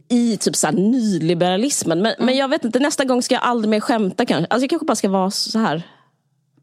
[0.08, 2.02] i typ så nyliberalismen.
[2.02, 4.46] Men, men jag vet inte, nästa gång ska jag aldrig mer skämta kanske.
[4.50, 5.82] Alltså jag kanske bara ska vara så här.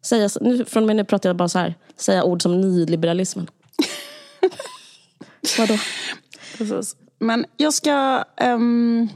[0.01, 1.75] Säga, nu, från och med nu pratar jag bara så här.
[1.97, 3.47] Säga ord som nyliberalismen.
[5.57, 5.77] Vadå?
[6.57, 6.95] Precis.
[7.19, 9.09] Men jag ska, ehm,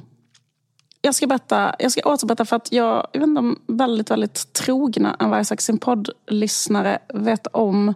[1.08, 4.54] jag ska berätta, jag ska återberätta för att jag, jag vet inte om väldigt, väldigt
[4.54, 7.94] trogna slags sin podd-lyssnare vet om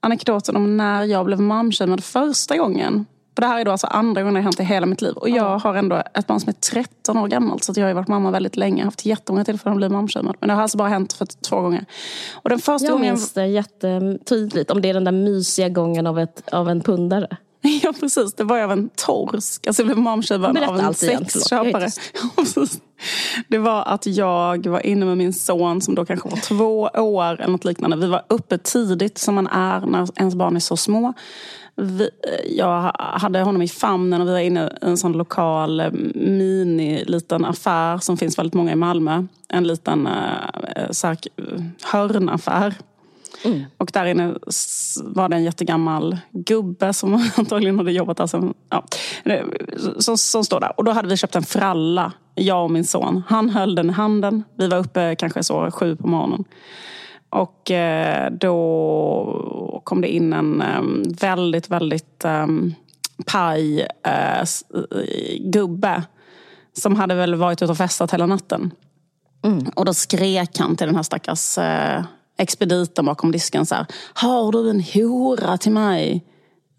[0.00, 3.06] anekdoten om när jag blev momshamed första gången.
[3.34, 5.14] För det här är då alltså andra gången det har hänt i hela mitt liv.
[5.14, 7.64] Och jag har ändå ett barn som är 13 år gammalt.
[7.64, 8.76] Så jag har varit mamma väldigt länge.
[8.76, 10.36] Jag har haft jättemånga tillfällen att bli mamshamead.
[10.40, 11.84] Men det har alltså bara hänt för två gånger.
[12.32, 13.14] Och den första Jag gången...
[13.14, 14.70] minns det jättetydligt.
[14.70, 17.36] Om det är den där mysiga gången av, ett, av en pundare.
[17.82, 19.66] Ja precis, det var jag av en torsk.
[19.66, 19.98] Alltså jag blev
[20.54, 21.88] Berätta av en sexköpare.
[22.54, 22.66] Ja.
[23.48, 27.40] Det var att jag var inne med min son som då kanske var två år
[27.40, 27.96] eller något liknande.
[27.96, 31.14] Vi var uppe tidigt som man är när ens barn är så små.
[31.76, 32.10] Vi,
[32.48, 37.04] jag hade honom i famnen och vi var inne i en sån lokal eh, mini
[37.04, 39.26] liten affär som finns väldigt många i Malmö.
[39.48, 41.16] En liten uh, så
[43.44, 43.66] hörnaffär.
[43.78, 44.34] Och där inne
[45.02, 48.84] var det en jättegammal gubbe som antagligen hade jobbat där sen, ja,
[49.98, 50.72] som, som står där.
[50.76, 53.22] Och då hade vi köpt en fralla, jag och min son.
[53.28, 54.44] Han höll den i handen.
[54.58, 56.44] Vi var uppe kanske så sju på morgonen.
[57.30, 60.82] Och eh, då kom det in en eh,
[61.20, 62.74] väldigt, väldigt um,
[63.26, 64.44] paj eh,
[65.40, 66.02] gubbe.
[66.72, 68.70] Som hade väl varit ute och festat hela natten.
[69.74, 72.04] Och då skrek han till den här stackars eh,
[72.38, 73.86] expediten bakom disken så här.
[74.14, 76.24] Har du en hora till mig?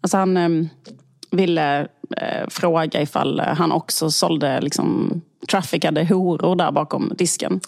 [0.00, 0.66] Alltså han eh,
[1.30, 1.80] ville
[2.16, 5.20] eh, fråga ifall han också sålde liksom
[5.50, 7.60] traffickade horor där bakom disken.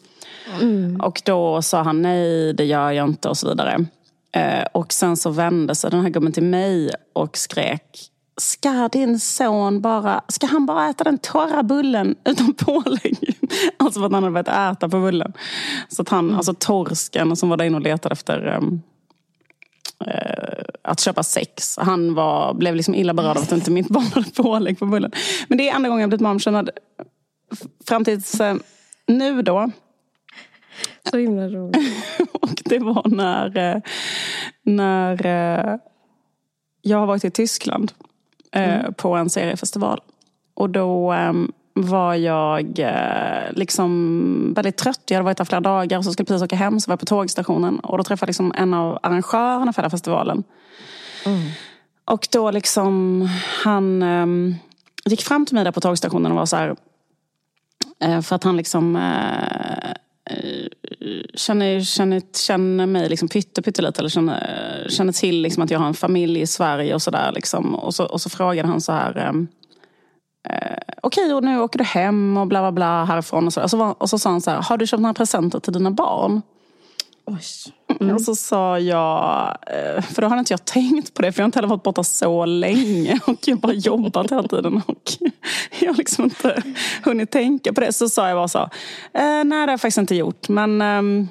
[1.03, 3.87] Och då sa han nej, det gör jag inte och så vidare.
[4.33, 9.19] Eh, och sen så vände sig den här gubben till mig och skrek Ska din
[9.19, 13.32] son bara, ska han bara äta den torra bullen utan pålägg?
[13.77, 15.33] Alltså för att han hade börjat äta på bullen.
[15.89, 18.81] Så att han, alltså torsken som var där inne och letade efter ehm,
[20.07, 21.79] eh, att köpa sex.
[21.81, 25.13] Han var, blev liksom illa berörd av att inte mitt barn hade pålägg på bullen.
[25.49, 26.71] Men det är andra gången jag blivit momshamead.
[27.89, 28.57] Fram tills eh,
[29.07, 29.71] nu då,
[31.11, 31.93] Så himla roligt.
[32.33, 33.81] och det var när, eh,
[34.63, 35.27] när
[36.83, 37.93] jag har varit i Tyskland
[38.53, 40.01] eh, på en seriefestival.
[40.55, 41.33] Och då eh,
[41.75, 45.01] var jag eh, liksom väldigt trött.
[45.07, 46.81] Jag hade varit där flera dagar och så skulle jag precis åka hem.
[46.81, 49.91] Så var jag på tågstationen och då träffade jag liksom en av arrangörerna för den
[49.91, 50.45] här festivalen.
[52.05, 53.29] Och då liksom
[53.65, 54.57] han eh,
[55.05, 56.77] gick fram till mig där på tågstationen och var så här.
[58.01, 59.93] Eh, för att han liksom eh,
[61.35, 64.01] känner, känner, känner mig liksom pytte, pyttelite.
[64.01, 67.33] Eller känner, känner till liksom att jag har en familj i Sverige och sådär.
[67.33, 67.75] Liksom.
[67.75, 69.17] Och, så, och så frågade han så här.
[69.17, 69.33] Eh,
[70.49, 73.47] eh, Okej, och nu åker du hem och bla bla bla härifrån.
[73.47, 74.63] Och så, och så, var, och så sa han så här.
[74.63, 76.43] Har du köpt några presenter till dina barn?
[77.27, 78.13] Oj.
[78.13, 81.45] Och så sa jag, eh, för då hade inte jag tänkt på det, för jag
[81.45, 84.83] har inte heller varit borta så länge och jag har bara jobbat hela tiden.
[84.87, 85.13] Och
[85.81, 86.63] jag har liksom inte
[87.05, 87.93] hunnit tänka på det.
[87.93, 88.69] Så sa jag bara så, eh,
[89.15, 90.49] nej det har jag faktiskt inte gjort.
[90.49, 91.29] Men ehm,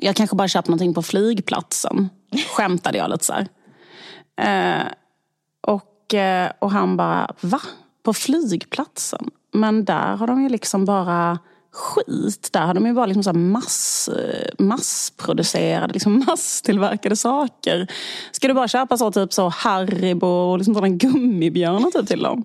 [0.00, 2.08] jag kanske bara köpt någonting på flygplatsen.
[2.56, 3.48] Skämtade jag lite så här.
[4.40, 4.86] Eh,
[5.60, 7.60] och, eh, och han bara, va?
[8.06, 9.30] På flygplatsen?
[9.52, 11.38] Men där har de ju liksom bara
[11.72, 12.48] skit.
[12.52, 17.86] Där har de ju bara liksom så här mass, eh, massproducerade, liksom masstillverkade saker.
[18.32, 22.44] Ska du bara köpa så typ så Haribo och liksom sådana gummibjörnar typ till dem?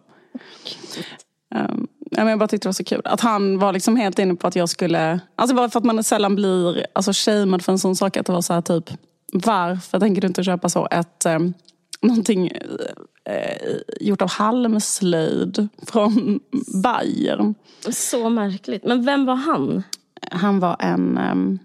[1.56, 3.02] Um, ja, men jag bara tyckte det var så kul.
[3.06, 5.20] Att han var liksom helt inne på att jag skulle...
[5.36, 8.18] Alltså bara för att man sällan blir alltså, shamed för en sån sak.
[8.18, 8.90] Att det var så här typ,
[9.34, 11.26] varför tänker du inte köpa så ett...
[11.26, 11.54] Um,
[12.08, 12.52] någonting
[13.26, 16.40] eh, gjort av halmslöjd från
[16.84, 17.56] Bayern.
[17.90, 18.84] Så märkligt.
[18.86, 19.84] Men vem var han?
[20.32, 21.60] Han var en, en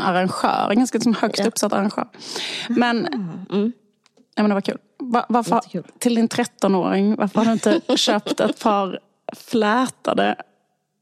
[0.00, 2.08] arrangör, en ganska högst uppsatt arrangör.
[2.68, 3.08] Men,
[4.34, 4.78] ja, men det var kul.
[4.98, 5.60] Va- varför,
[5.98, 8.98] till din 13-åring, varför har du inte köpt ett par
[9.36, 10.36] flätade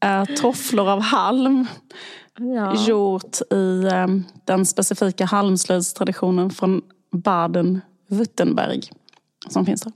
[0.03, 1.67] eh, tofflor av halm?
[2.39, 2.75] Ja.
[2.87, 4.07] Gjort i eh,
[4.45, 6.81] den specifika halmslöjdstraditionen från
[8.07, 8.91] Baden-Württemberg.
[9.49, 9.93] Som finns där.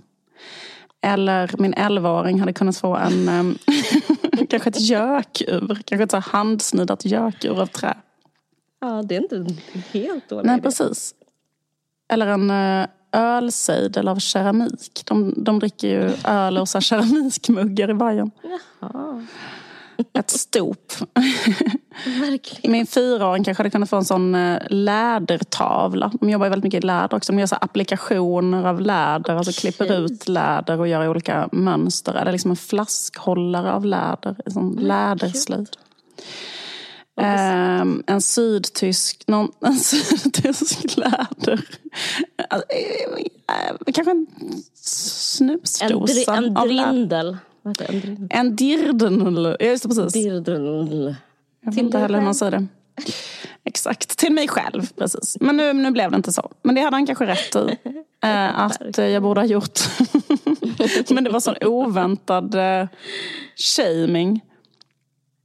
[1.02, 3.43] Eller min 11-åring hade kunnat få en, eh,
[4.50, 5.82] kanske ett gökur.
[5.86, 7.97] Kanske ett så handsnidat gökur av trä.
[8.82, 9.58] ja, det är inte en
[9.91, 10.63] helt dålig Nej, idé.
[10.63, 11.15] precis.
[12.10, 15.02] Eller en eh, ölsejdel av keramik.
[15.06, 18.32] De, de dricker ju öl och så keramikmuggar i Bayern.
[18.80, 19.21] Ja,
[20.14, 20.76] Ett stop.
[22.06, 22.72] verkligen.
[22.72, 26.12] Min fyraåring kanske hade kunnat få en sån eh, lädertavla.
[26.22, 27.32] De jobbar ju väldigt mycket i läder också.
[27.34, 29.36] De gör så applikationer av läder.
[29.36, 32.14] Alltså klipper ut läder och gör olika mönster.
[32.14, 34.36] Eller liksom en flaskhållare av läder.
[34.46, 35.78] En sån läderslöjd.
[37.22, 41.62] Ehm, en sydtysk, någon, en sydtysk läder.
[42.50, 46.92] Alltså, eh, eh, kanske en En, snusdosa en av läder.
[46.92, 47.38] drindel.
[47.62, 48.36] Vad heter det?
[48.36, 49.45] En dirndl.
[49.60, 50.13] Ja, just det, precis.
[50.13, 51.13] Dirndl.
[51.62, 52.67] Jag vet inte heller hur man säger det.
[53.63, 54.88] Exakt, till mig själv.
[54.97, 55.38] precis.
[55.41, 56.52] Men nu, nu blev det inte så.
[56.63, 57.78] Men det hade han kanske rätt i.
[58.24, 59.80] Eh, att eh, jag borde ha gjort.
[61.10, 62.88] Men det var sån oväntad eh,
[63.76, 64.41] shaming.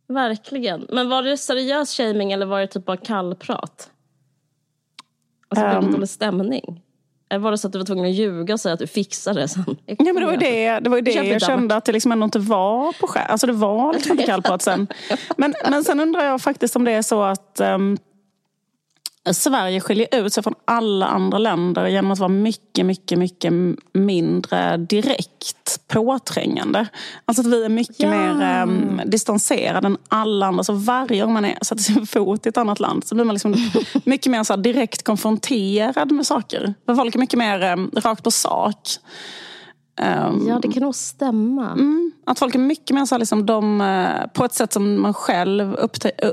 [0.09, 0.87] Verkligen.
[0.92, 3.90] Men var det seriös shaming eller var det typ bara kallprat?
[5.48, 5.92] Alltså Ehm.
[5.92, 6.83] dålig stämning?
[7.29, 9.41] Eller var det så att du var tvungen att ljuga och säga att du fixade
[9.41, 9.77] det sen?
[9.87, 12.12] Ja, men det var ju det, det, var det jag lite kände att det liksom
[12.12, 13.27] ändå inte var på skäl.
[13.29, 14.87] Alltså det var liksom inte kallprat sen.
[15.37, 17.99] Men, men sen undrar jag faktiskt om det är så att ehm,
[19.33, 23.53] Sverige skiljer ut sig från alla andra länder genom att vara mycket, mycket, mycket
[23.93, 26.87] mindre direkt påträngande.
[27.25, 28.11] Alltså att vi är mycket Ja.
[28.11, 30.65] mer um, distanserade än alla andra.
[30.65, 33.35] Så varje gång man är, sätter sin fot i ett annat land så blir man
[33.35, 33.55] liksom
[34.05, 36.75] mycket mer så direkt konfronterad med saker.
[36.97, 38.79] Folk är mycket mer um, rakt på sak.
[40.00, 41.72] Um, Ja, det kan nog stämma.
[41.72, 45.14] Mm, att folk är mycket mer så liksom, de, eh, på ett sätt som man
[45.14, 45.74] själv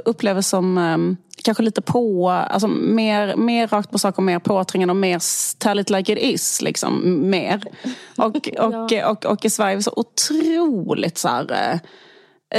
[0.06, 0.97] upplever som eh,
[1.43, 5.21] kanske lite på, alltså mer, mer rakt på sak och mer påträngande och mer
[5.58, 6.62] tell it like it is.
[6.62, 7.63] Liksom, mer.
[8.17, 11.80] Och, och, och, och, i Sverige så otroligt så här, eh,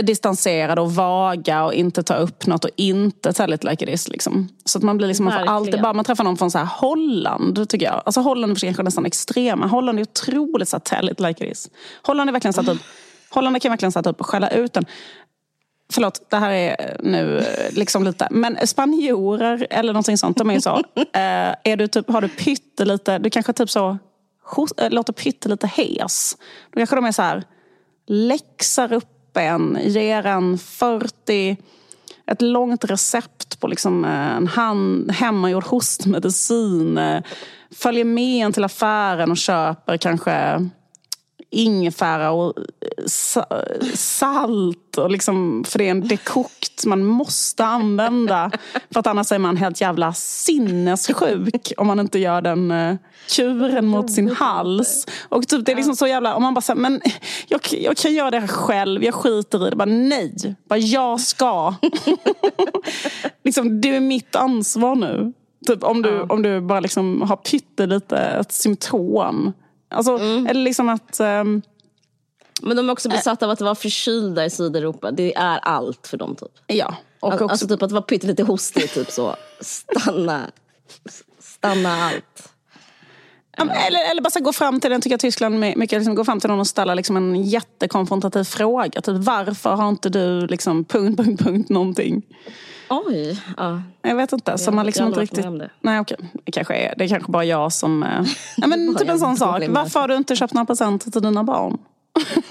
[0.02, 4.08] distanserade och vaga och inte ta upp något och inte tell it like it is.
[4.08, 4.48] Liksom.
[4.64, 6.64] Så att man blir liksom, man får alltid bara, man träffar någon från så här
[6.64, 8.02] Holland tycker jag.
[8.06, 9.66] Alltså Holland är kanske nästan extrema.
[9.66, 11.70] Holland är otroligt så här, tell it like it is.
[12.02, 12.80] Holland är verkligen satt upp,
[13.30, 14.84] Holland kan verkligen sätta upp och skälla ut den.
[15.92, 18.28] Förlåt, det här är nu eh, liksom lite...
[18.30, 20.82] Men spanjorer eller någonting sånt, de är ju så.
[20.96, 23.98] Eh, är du typ, har du pyttelite, du kanske typ så
[24.76, 26.36] eh, låter pyttelite hes.
[26.70, 27.44] Då kanske de är så här,
[28.06, 31.56] läxar upp en, ger en 40
[32.26, 36.98] ett långt recept på liksom eh, en hand, hemmagjord hostmedicin.
[36.98, 37.22] Eh,
[37.74, 40.68] följer med en till affären och köper kanske
[41.54, 43.46] ingefära och eh, sa,
[43.94, 44.98] salt.
[44.98, 48.50] Och liksom, för det är en dekokt man måste använda.
[48.90, 52.96] För att annars är man helt jävla sinnessjuk om man inte gör den eh,
[53.36, 55.06] kuren mot sin hals.
[55.28, 56.34] Och typ, det är liksom så jävla...
[56.34, 57.00] Om man bara säger, men
[57.48, 59.76] jag, jag kan göra det här själv, jag skiter i det.
[59.76, 61.74] Bara nej, bara jag ska.
[63.44, 65.32] liksom, det är mitt ansvar nu.
[65.66, 69.52] Typ om du, om du bara liksom har pyttelite ett symptom.
[69.94, 71.20] Alltså, Eller liksom att...
[71.20, 71.62] ehm,
[72.62, 75.10] Men de är också besatta av att vara förkylda i Sydeuropa.
[75.10, 76.52] Det är allt för dem typ.
[76.66, 76.94] ja.
[77.20, 79.36] Och också, Alltså typ att vara pyttelite hostig, typ så.
[79.60, 80.50] Stanna.
[81.40, 82.50] Stanna allt.
[83.86, 86.24] Eller, eller bara så gå fram till den, tycker jag Tyskland my- mycket, liksom, gå
[86.24, 89.00] fram till någon och ställa liksom en jättekonfrontativ fråga.
[89.00, 92.22] Typ varför har inte du liksom punkt, punkt, punkt någonting?
[92.88, 93.42] Oj.
[93.56, 93.82] Ja.
[94.02, 94.56] Jag vet inte.
[94.64, 95.46] Jag- man liksom inte riktigt...
[95.80, 98.02] Nej okej, det kanske är, det kanske bara jag som...
[98.02, 98.24] Eh...
[98.56, 99.62] Ja, men typ en sån som sak.
[99.68, 101.78] Varför har du inte köpt några presenter till dina barn?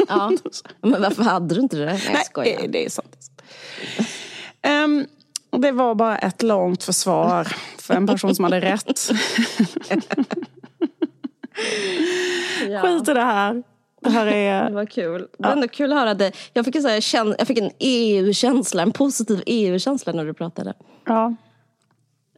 [0.07, 0.31] ja.
[0.81, 1.85] Men varför hade du inte det?
[1.85, 2.67] Nej, Nej, skojar.
[2.67, 3.17] det, är sant.
[5.49, 9.01] Och det var bara ett långt försvar för en person som hade rätt.
[12.69, 12.81] Ja.
[12.81, 13.63] Skit i det här.
[14.03, 14.65] Det här är...
[14.69, 15.27] Det var kul.
[15.37, 16.33] Det var ändå kul att höra dig.
[16.53, 20.73] Jag fick, en, så här, jag fick en EU-känsla, en positiv EU-känsla när du pratade.
[21.05, 21.35] Ja.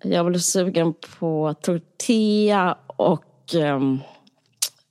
[0.03, 3.99] Jag blev sugen på tortilla och um,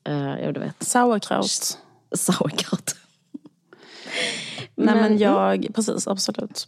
[0.08, 1.78] uh, jag vet, Sauerkraut.
[2.12, 2.96] sauerkraut.
[4.74, 6.66] Nej men jag, precis absolut.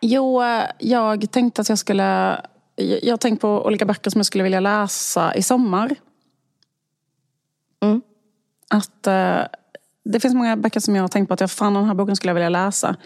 [0.00, 0.42] Jo,
[0.78, 2.02] jag tänkte att jag skulle...
[2.76, 5.94] Jag jag har tänkt på olika böcker som jag skulle vilja läsa i sommar.
[7.84, 8.02] Mm.
[8.70, 9.40] Att eh,
[10.04, 12.16] Det finns många böcker som jag har tänkt på att jag fan den här boken
[12.16, 12.96] skulle jag vilja läsa.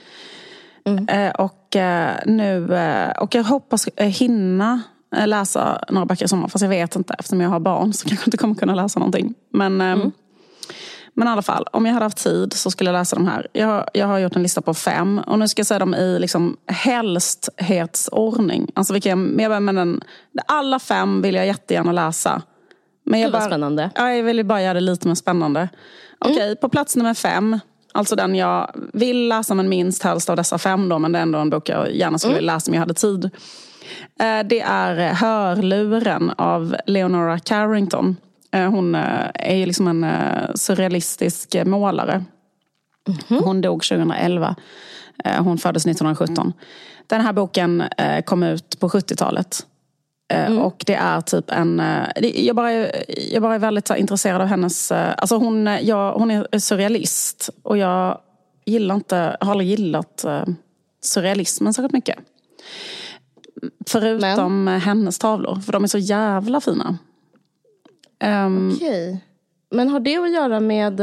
[1.09, 4.83] Eh, och, eh, nu, eh, och jag hoppas eh, hinna
[5.17, 6.49] eh, läsa några böcker i sommar.
[6.49, 8.99] Fast jag vet inte, eftersom jag har barn så kanske jag inte kommer kunna läsa
[8.99, 9.35] någonting.
[9.53, 10.13] Men, ehm,
[11.15, 13.47] men i alla fall, om jag hade haft tid så skulle jag läsa de här.
[13.53, 15.21] Jag, jag har gjort en lista på fem.
[15.27, 18.71] Och nu ska jag säga dem i liksom helsthetsordning.
[18.75, 20.01] Alltså vilka, jag med den,
[20.47, 22.43] alla fem vill jag jättegärna läsa.
[23.11, 23.91] Men jag Gud, vad bara, spännande.
[23.95, 25.69] Ja, jag vill ju bara göra det lite mer spännande.
[26.19, 27.59] Okej, på plats nummer fem.
[27.93, 30.99] Alltså den jag vill läsa men minst helst av dessa fem då.
[30.99, 33.25] Men det är ändå en bok jag gärna skulle läsa om jag hade tid.
[34.21, 38.17] Eh, Det är Hörluren av Leonora Carrington.
[38.53, 40.07] Eh, Hon eh, är ju liksom en
[40.55, 42.25] surrealistisk målare.
[43.29, 44.57] Hon dog 2011.
[45.25, 46.53] Eh, Hon föddes 1917.
[47.07, 47.85] Den här boken
[48.25, 49.67] kom ut på 70-talet.
[50.29, 51.81] Eh, Och det är typ en...
[51.81, 54.93] eh, Jag bara, är- jag bara är väldigt intresserad av hennes...
[54.93, 57.51] eh, Alltså hon, jag, hon är surrealist.
[57.63, 58.21] Och jag
[58.65, 60.25] gillar inte, har aldrig gillat
[61.03, 62.19] surrealismen särskilt mycket.
[63.87, 66.99] Förutom eh, hennes tavlor, för de är så jävla fina.
[68.21, 69.25] Ehm, Okej.
[69.71, 71.01] Men har det att göra med...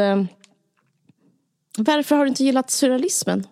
[1.77, 3.43] Varför har du inte gillat surrealismen?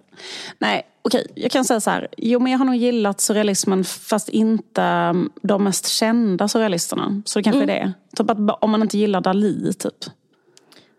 [0.60, 2.08] Nej, okej, jag kan säga så här.
[2.18, 7.22] Jo, men jag har nog gillat surrealismen fast inte um, de mest kända surrealisterna.
[7.26, 7.94] Så det kanske är det.
[8.16, 10.06] Typ att, om man inte gillar Dalí, typ.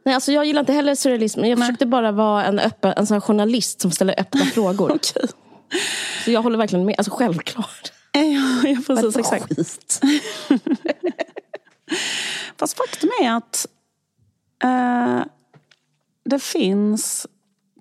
[0.05, 1.41] Nej, alltså jag gillar inte heller surrealism.
[1.41, 1.67] Jag Nej.
[1.67, 4.93] försökte bara vara en, öppen, en sån journalist som ställer öppna frågor.
[4.95, 5.29] Okej.
[6.25, 6.95] Så jag håller verkligen med.
[6.99, 7.93] Alltså självklart.
[8.13, 8.21] Ja,
[8.69, 9.17] ja, precis.
[9.17, 9.57] Exakt.
[9.57, 10.01] Skit.
[12.59, 13.67] Fast faktum är att
[14.65, 15.25] eh,
[16.25, 17.27] det finns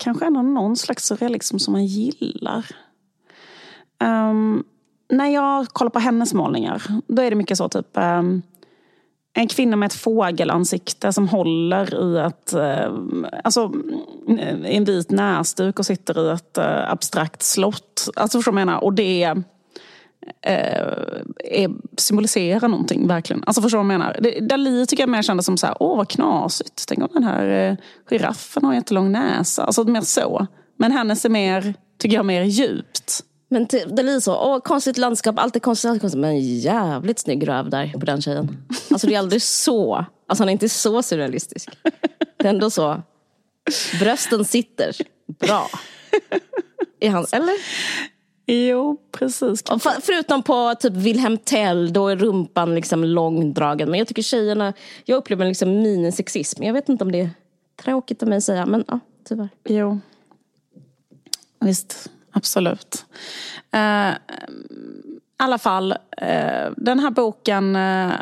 [0.04, 2.66] kanske ändå någon slags surrealism som man gillar.
[4.04, 4.64] Um,
[5.10, 8.42] när jag kollar på hennes målningar, då är det mycket så typ um,
[9.34, 12.94] en kvinna med ett fågelansikte som håller i ett, eh,
[13.44, 13.72] alltså,
[14.64, 18.10] en vit näsduk och sitter i ett eh, abstrakt slott.
[18.16, 18.84] Alltså förstår du vad jag menar?
[18.84, 19.44] Och det
[20.42, 23.44] eh, symboliserar någonting verkligen.
[23.46, 24.18] Alltså förstår du vad jag menar?
[24.22, 26.84] Det- tycker jag mer kändes som så här, åh vad knasigt.
[26.88, 27.76] Tänk om den här eh,
[28.10, 29.64] giraffen har jättelång näsa.
[29.64, 30.48] Alltså mer så.
[30.80, 33.20] Men hennes är mer, tycker jag, mer djupt.
[33.50, 36.22] Men till- så, åh, konstigt landskap, allt är konstigt, allt är konstigt.
[36.22, 38.58] Men jävligt snygg röv där på den tjejen.
[38.92, 41.70] Alltså det är aldrig så, alltså han är inte så surrealistisk.
[42.38, 43.02] Det är ändå så,
[44.00, 44.96] brösten sitter
[45.40, 45.68] bra.
[47.00, 47.54] I hans, eller?
[48.46, 49.64] Jo, precis.
[50.02, 53.90] Förutom på typ Wilhelm Tell, då är rumpan liksom långdragen.
[53.90, 54.74] Men jag tycker tjejerna,
[55.06, 56.64] jag upplever liksom minisexism.
[56.64, 57.30] Jag vet inte om det är
[57.84, 59.50] tråkigt av mig att säga, men ja, tyvärr.
[59.64, 60.00] Jo.
[61.60, 63.06] Visst, absolut.
[63.72, 64.14] Eh, I
[65.38, 68.14] alla fall, eh, den här boken eh,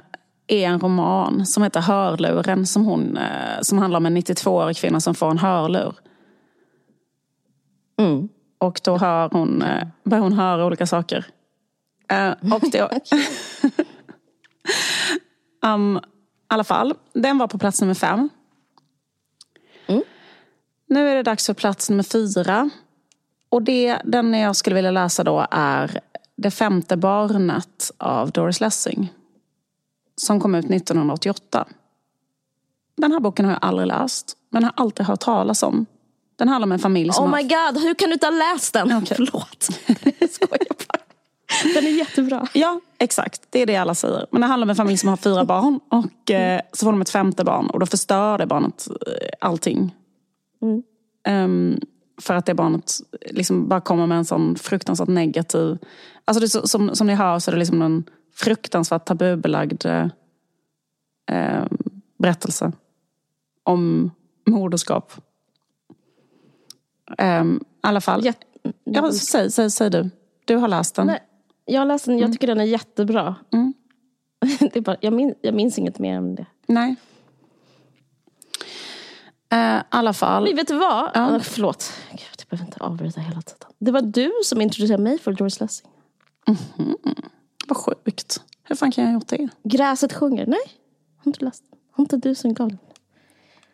[0.47, 4.99] är en roman som heter Hörluren som, hon, eh, som handlar om en 92-årig kvinna
[4.99, 5.95] som får en hörlur.
[7.99, 8.29] Mm.
[8.61, 11.25] Och då hör hon, eh, börjar hon höra olika saker.
[12.09, 12.81] Eh, och det,
[15.65, 16.01] um, I
[16.47, 18.29] alla fall, den var på plats nummer fem.
[20.91, 22.69] Nu är det dags för plats nummer fyra.
[23.49, 25.99] Och det, den jag skulle vilja läsa då är
[26.35, 29.13] Det femte barnet av Doris Lessing.
[30.15, 31.67] Som kom ut 1988.
[32.97, 35.85] Den här boken har jag aldrig läst, men har alltid hört talas om.
[36.41, 37.37] Den handlar om en familj som Oh har...
[37.37, 38.97] my god, hur kan du inte ha läst den?
[38.97, 39.17] Okej.
[39.17, 39.69] Förlåt.
[40.19, 40.99] Jag skojar bara.
[41.73, 42.47] Den är jättebra.
[42.53, 43.41] Ja, exakt.
[43.49, 44.25] Det är det alla säger.
[44.31, 47.01] Men det handlar om en familj som har fyra barn och eh, så får de
[47.01, 49.95] ett femte barn och då förstör det barnet eh, allting.
[51.27, 51.79] Ehm,
[52.21, 52.93] för att det barnet
[53.29, 55.77] liksom bara kommer med en sån fruktansvärt negativ...
[56.25, 58.03] Alltså så, som, som ni hör så är det liksom en
[58.35, 60.07] fruktansvärt tabubelagd eh,
[61.31, 61.77] ehm,
[62.17, 62.71] berättelse
[63.63, 64.11] om
[64.45, 65.13] moderskap.
[67.17, 68.25] Ehm, I alla fall.
[68.25, 68.45] Jätte-
[68.83, 70.09] Ja, säg, säg, säg du.
[70.45, 71.07] Du har läst den.
[71.07, 71.19] Nej,
[71.65, 73.35] jag har läst den, jag tycker den är jättebra.
[73.53, 73.73] Mm.
[74.59, 76.45] Det är bara, jag, minns, jag minns inget mer än det.
[76.67, 76.95] Nej.
[79.51, 80.43] Eh, I alla fall.
[80.43, 81.11] Men vet du vad?
[81.13, 81.33] Ja.
[81.33, 81.39] Ja.
[81.39, 83.67] Förlåt, Gud, jag behöver inte avbryta hela tiden.
[83.79, 85.87] Det var du som introducerade mig för Doris Lessing.
[87.67, 88.41] Vad sjukt.
[88.63, 89.49] Hur fan kan jag ha gjort det?
[89.63, 90.45] Gräset sjunger.
[90.47, 90.59] Nej,
[91.17, 91.63] har inte läst.
[91.91, 92.77] Har inte du som gav den?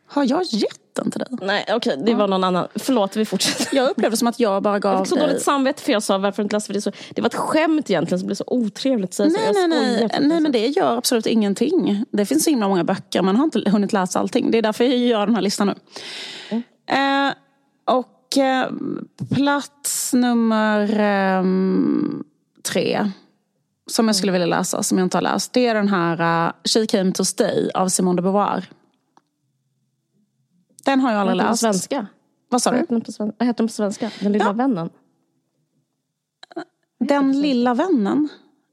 [0.07, 1.27] Har jag gett den till dig?
[1.41, 2.67] Nej, okej, det var någon annan.
[2.75, 3.77] Förlåt, vi fortsätter.
[3.77, 5.27] Jag upplevde som att jag bara gav Jag fick så dig...
[5.27, 6.81] dåligt samvete för jag sa varför inte läste för det.
[6.81, 9.35] Så, det var ett skämt egentligen som blev så otrevligt att säga så.
[9.35, 10.27] Nej, Jag nej, nej.
[10.27, 12.05] nej, men det gör absolut ingenting.
[12.11, 14.51] Det finns så himla många böcker, man har inte hunnit läsa allting.
[14.51, 15.75] Det är därför jag gör den här listan nu.
[16.95, 17.31] Eh,
[17.85, 18.67] och eh,
[19.35, 22.23] plats nummer ehm,
[22.71, 23.11] tre,
[23.87, 26.51] som jag skulle vilja läsa, som jag inte har läst, det är den här uh,
[26.63, 28.65] She came to stay av Simone de Beauvoir.
[30.87, 31.61] Den har jag Vad aldrig heter den på läst.
[31.61, 32.07] svenska?
[32.49, 32.77] Vad sa du?
[33.37, 34.11] Vad heter den på svenska?
[34.19, 34.51] Den lilla Ja.
[34.53, 34.89] vännen?
[36.99, 38.29] Den lilla vännen.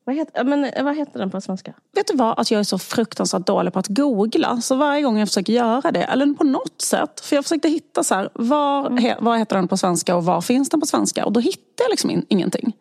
[0.07, 1.75] Vad heter, men, vad heter den på svenska?
[1.95, 2.39] Vet du vad?
[2.39, 4.61] Att jag är så fruktansvärt dålig på att googla.
[4.61, 7.21] Så varje gång jag försöker göra det, eller på något sätt.
[7.21, 10.41] För jag försökte hitta så här, var, he, vad heter den på svenska och var
[10.41, 11.27] finns den på svenska?
[11.27, 12.73] Och då hittar jag liksom in, ingenting.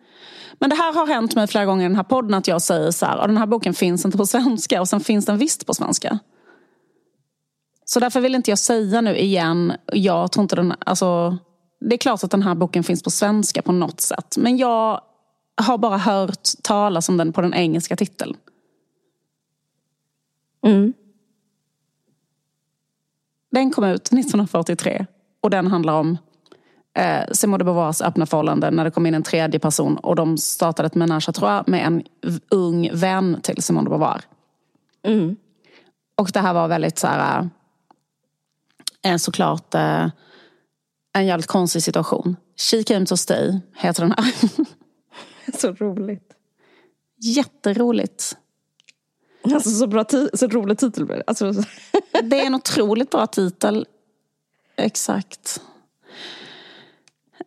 [0.60, 2.92] Men det här har hänt mig flera gånger i den här podden att jag säger
[2.92, 5.66] så här, "Ja, den här boken finns inte på svenska och sen finns den visst
[5.66, 6.20] på svenska.
[7.86, 11.38] Så därför vill inte jag säga nu igen, jag tror inte den, alltså,
[11.80, 14.38] det är klart att den här boken finns på svenska på något sätt.
[14.38, 15.02] Men jag
[15.62, 18.36] har bara hört talas om den på den engelska titeln.
[20.66, 20.94] Mm.
[23.52, 25.06] Den kom ut 1943
[25.42, 26.18] och den handlar om
[26.94, 30.38] eh, Simone de Beauvoirs öppna förhållande när det kom in en tredje person och de
[30.38, 32.04] startade ett menage à trois med en
[32.50, 34.22] ung vän till Simone de Beauvoir.
[35.04, 35.36] Mm.
[36.16, 37.50] Och det här var väldigt så här,
[39.06, 40.10] eh, såklart eh,
[41.14, 42.36] en jävligt konstig situation.
[42.58, 44.34] She came to stay heter den här.
[45.60, 46.34] Så roligt.
[47.22, 48.38] Jätteroligt.
[49.54, 51.24] Alltså så, bra så rolig titel det.
[51.28, 51.64] Alltså, så-
[52.24, 53.86] Det är en otroligt bra titel.
[54.76, 55.62] Exakt.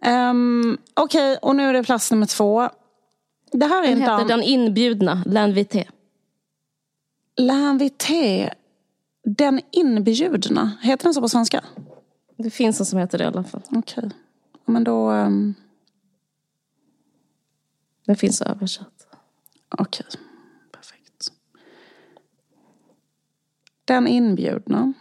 [0.07, 2.71] Um, Okej, okay, och nu är det plats nummer två.
[3.53, 4.25] Det här är Den en heter.
[4.25, 5.85] Den inbjudna, L'invité.
[7.41, 8.51] L'invité.
[9.29, 10.73] Den inbjudna.
[10.83, 11.65] Heter den så på svenska?
[12.37, 13.63] Det finns en som heter det i alla fall.
[13.71, 14.05] Okej.
[14.05, 14.11] Okay.
[14.65, 15.11] Men då...
[15.11, 15.55] Um...
[18.05, 19.07] Den finns översatt.
[19.69, 20.07] Okej.
[20.09, 20.21] Okay.
[20.73, 21.33] Perfekt.
[23.85, 24.93] Den inbjudna.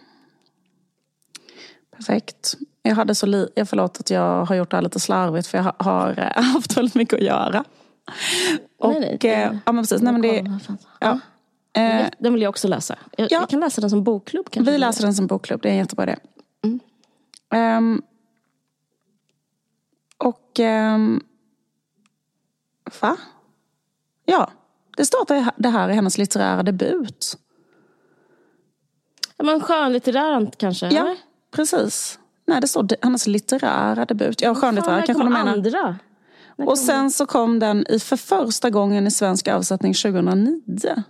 [1.91, 2.53] Perfekt.
[2.81, 5.57] Jag hade så li- jag förlåt att jag har gjort det här lite slarvigt för
[5.57, 7.63] jag har eh, haft väldigt mycket att göra.
[8.77, 10.01] Och, nej, nej, eh, ja men precis.
[10.01, 10.59] Nej, men det,
[10.99, 11.19] ja.
[11.75, 12.95] Eh, den vill jag också läsa.
[13.17, 13.39] Jag, ja.
[13.39, 14.49] jag, kan läsa den som bokklubb.
[14.49, 14.71] Kanske.
[14.71, 16.15] Vi läser den som bokklubb, det är en jättebra idé.
[16.63, 16.79] Mm.
[17.77, 18.01] Um,
[20.17, 20.59] och...
[20.59, 21.23] Um,
[23.01, 23.17] va?
[24.25, 24.51] Ja,
[24.97, 27.37] det står att det här är hennes litterära debut.
[29.37, 30.85] Ja, men skönlitterärt kanske?
[30.85, 31.17] Ja, eller?
[31.51, 32.19] precis.
[32.47, 34.41] Nej, det står hennes litterära debut.
[34.41, 35.51] Ja, skönlitterär kanske de menar.
[35.51, 35.97] andra?
[36.57, 41.03] Och sen så kom den i för första gången i svensk översättning 2009.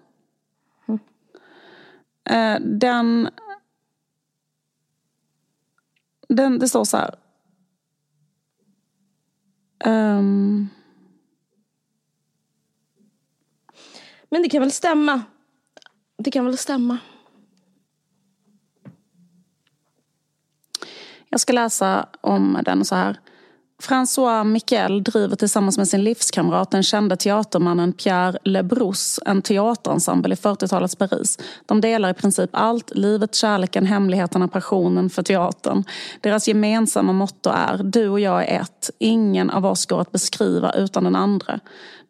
[2.26, 2.80] Mm.
[2.80, 3.30] Den...
[6.30, 7.16] Den, det står så här.
[9.86, 10.70] Um,
[14.36, 15.22] Men det kan väl stämma?
[16.18, 16.98] Det kan väl stämma?
[21.30, 23.20] Jag ska läsa om den så här.
[23.84, 30.38] François Miquel driver tillsammans med sin livskamrat den kände teatermannen Pierre Lebrousse en teaterensemble i
[30.38, 31.40] 40-talets Paris.
[31.66, 35.84] De delar i princip allt, livet, kärleken, hemligheterna, passionen för teatern.
[36.22, 40.72] Deras gemensamma motto är du och jag är ett, ingen av oss går att beskriva
[40.72, 41.60] utan den andra.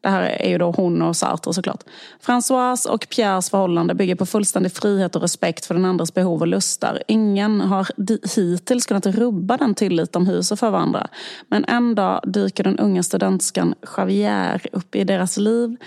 [0.05, 1.83] Det här är ju då hon och Sartre såklart.
[2.25, 6.47] François och Pierres förhållande bygger på fullständig frihet och respekt för den andres behov och
[6.47, 7.03] lustar.
[7.07, 7.87] Ingen har
[8.35, 11.07] hittills kunnat rubba den tillit de hyser för varandra.
[11.55, 15.77] Men en dag dyker den unga studentskan Javier upp i deras liv.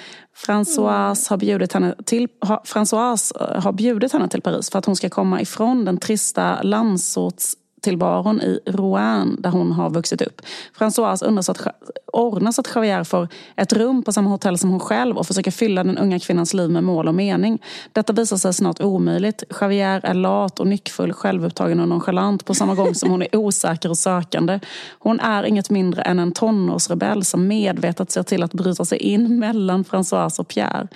[0.46, 2.28] Françoise har, bjudit henne till,
[2.64, 6.62] Françoise eh, har bjudit henne till Paris för att hon ska komma ifrån den trista
[6.62, 10.40] landsorts tillvaron i Rouen där hon har vuxit upp.
[10.78, 11.66] Françoise undrar att,
[12.12, 15.50] ordnar så att Javier får ett rum på samma hotell som hon själv och försöker
[15.50, 17.62] fylla den unga kvinnans liv med mål och mening.
[17.92, 19.42] Detta visar sig snart omöjligt.
[19.60, 23.90] Javier är lat och nyckfull, självupptagen och nonchalant på samma gång som hon är osäker
[23.90, 24.60] och sökande.
[24.98, 29.38] Hon är inget mindre än en tonårsrebell som medvetet ser till att bryta sig in
[29.38, 30.88] mellan Françoise och Pierre.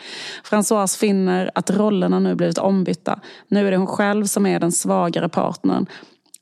[0.44, 3.20] Françoise finner att rollerna nu blivit ombytta.
[3.48, 5.86] Nu är det hon själv som är den svagare partnern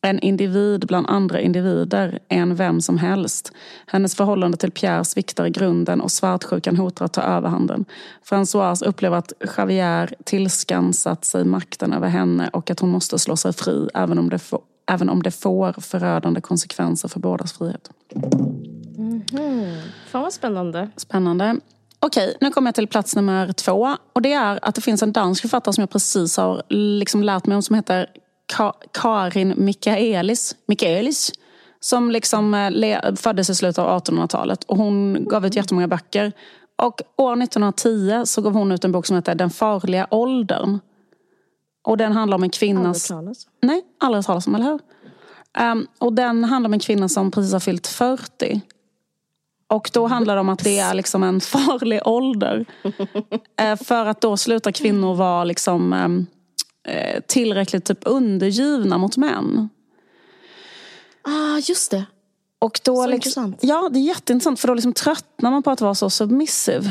[0.03, 3.53] en individ bland andra individer än vem som helst.
[3.87, 7.85] Hennes förhållande till Pierre sviktar i grunden och svartsjukan hotar att ta överhanden.
[8.31, 13.53] Françoise upplever att Javier tillskansat sig makten över henne och att hon måste slå sig
[13.53, 17.91] fri även om det får, även om det får förödande konsekvenser för bådas frihet.
[18.99, 19.83] Mm -hmm.
[20.11, 20.91] Fan vad spännande.
[20.97, 21.57] Spännande.
[22.03, 23.97] Okej, nu kommer jag till plats nummer två.
[24.13, 27.47] Och det är att det finns en dansk författare som jag precis har liksom lärt
[27.47, 28.07] mig om som heter
[28.51, 31.33] Ka Karin Mikaelis, Mikaelis
[31.81, 34.65] som liksom eh, föddes i slutet av 1800-talet.
[34.65, 36.33] Och hon gav ut jättemånga böcker.
[36.77, 40.79] Och år 1910 så gav hon ut en bok som heter Den farliga åldern.
[41.83, 43.11] Och den handlar om en kvinnas...
[43.11, 44.81] Aldrig talas Nej, aldrig talas om, eller hur?
[45.73, 48.61] Um, och den handlar om en kvinna som precis har fyllt 40.
[49.69, 52.65] Och då handlar det om att det är liksom en farlig ålder.
[53.63, 55.93] uh, för att då slutar kvinnor vara liksom...
[55.93, 56.27] Um,
[56.89, 59.69] Eh, tillräckligt typ undergivna mot män.
[61.23, 62.05] Ah, just det.
[62.59, 63.59] Och då så liksom, intressant.
[63.61, 66.91] Ja, det är jätteintressant för då liksom tröttnar man på att vara så submissive.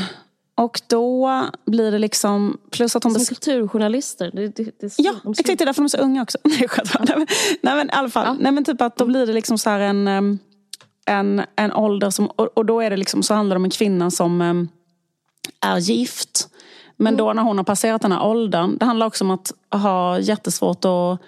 [0.56, 2.58] Och då blir det liksom...
[2.70, 4.32] Plus att hon Som kulturjournalister.
[4.34, 5.48] Det, det, det, ja, de exakt.
[5.48, 6.38] Det är därför de är så unga också.
[6.44, 6.68] Nej,
[7.00, 7.28] nej, men,
[7.62, 8.26] nej men i alla fall.
[8.26, 8.36] Ja.
[8.40, 10.08] Nej, men typ att då blir det liksom så här en,
[11.06, 12.28] en, en ålder som...
[12.28, 14.68] Och, och då är det liksom, så handlar det om en kvinna som
[15.62, 16.50] är gift.
[17.02, 20.20] Men då när hon har passerat den här åldern, det handlar också om att ha
[20.20, 21.22] jättesvårt att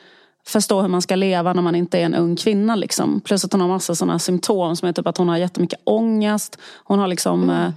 [0.48, 2.76] förstå hur man ska leva när man inte är en ung kvinna.
[2.76, 3.22] Liksom.
[3.22, 6.58] Plus att hon har massa sådana symptom som är typ att hon har jättemycket ångest.
[6.84, 7.74] Hon har liksom mm.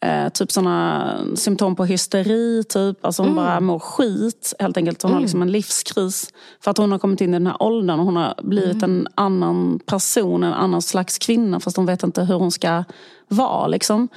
[0.00, 2.64] Eh, typ sådana symptom på hysteri.
[2.64, 3.04] Typ.
[3.04, 3.44] Alltså hon mm.
[3.44, 5.02] bara mår skit helt enkelt.
[5.02, 5.16] Hon mm.
[5.16, 6.30] har liksom en livskris.
[6.60, 8.90] För att hon har kommit in i den här åldern och hon har blivit mm.
[8.90, 11.60] en annan person, en annan slags kvinna.
[11.60, 12.84] Fast hon vet inte hur hon ska
[13.28, 13.66] vara.
[13.66, 14.08] Liksom.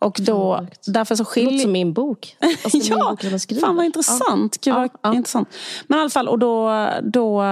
[0.00, 1.50] Och då, därför så skiljer...
[1.50, 2.36] Det låter som min bok.
[2.64, 4.58] Alltså ja, min bok fan vad intressant.
[4.66, 4.82] Ja.
[4.82, 5.48] Gud, ja, intressant.
[5.86, 7.44] Men i alla fall, och då, då,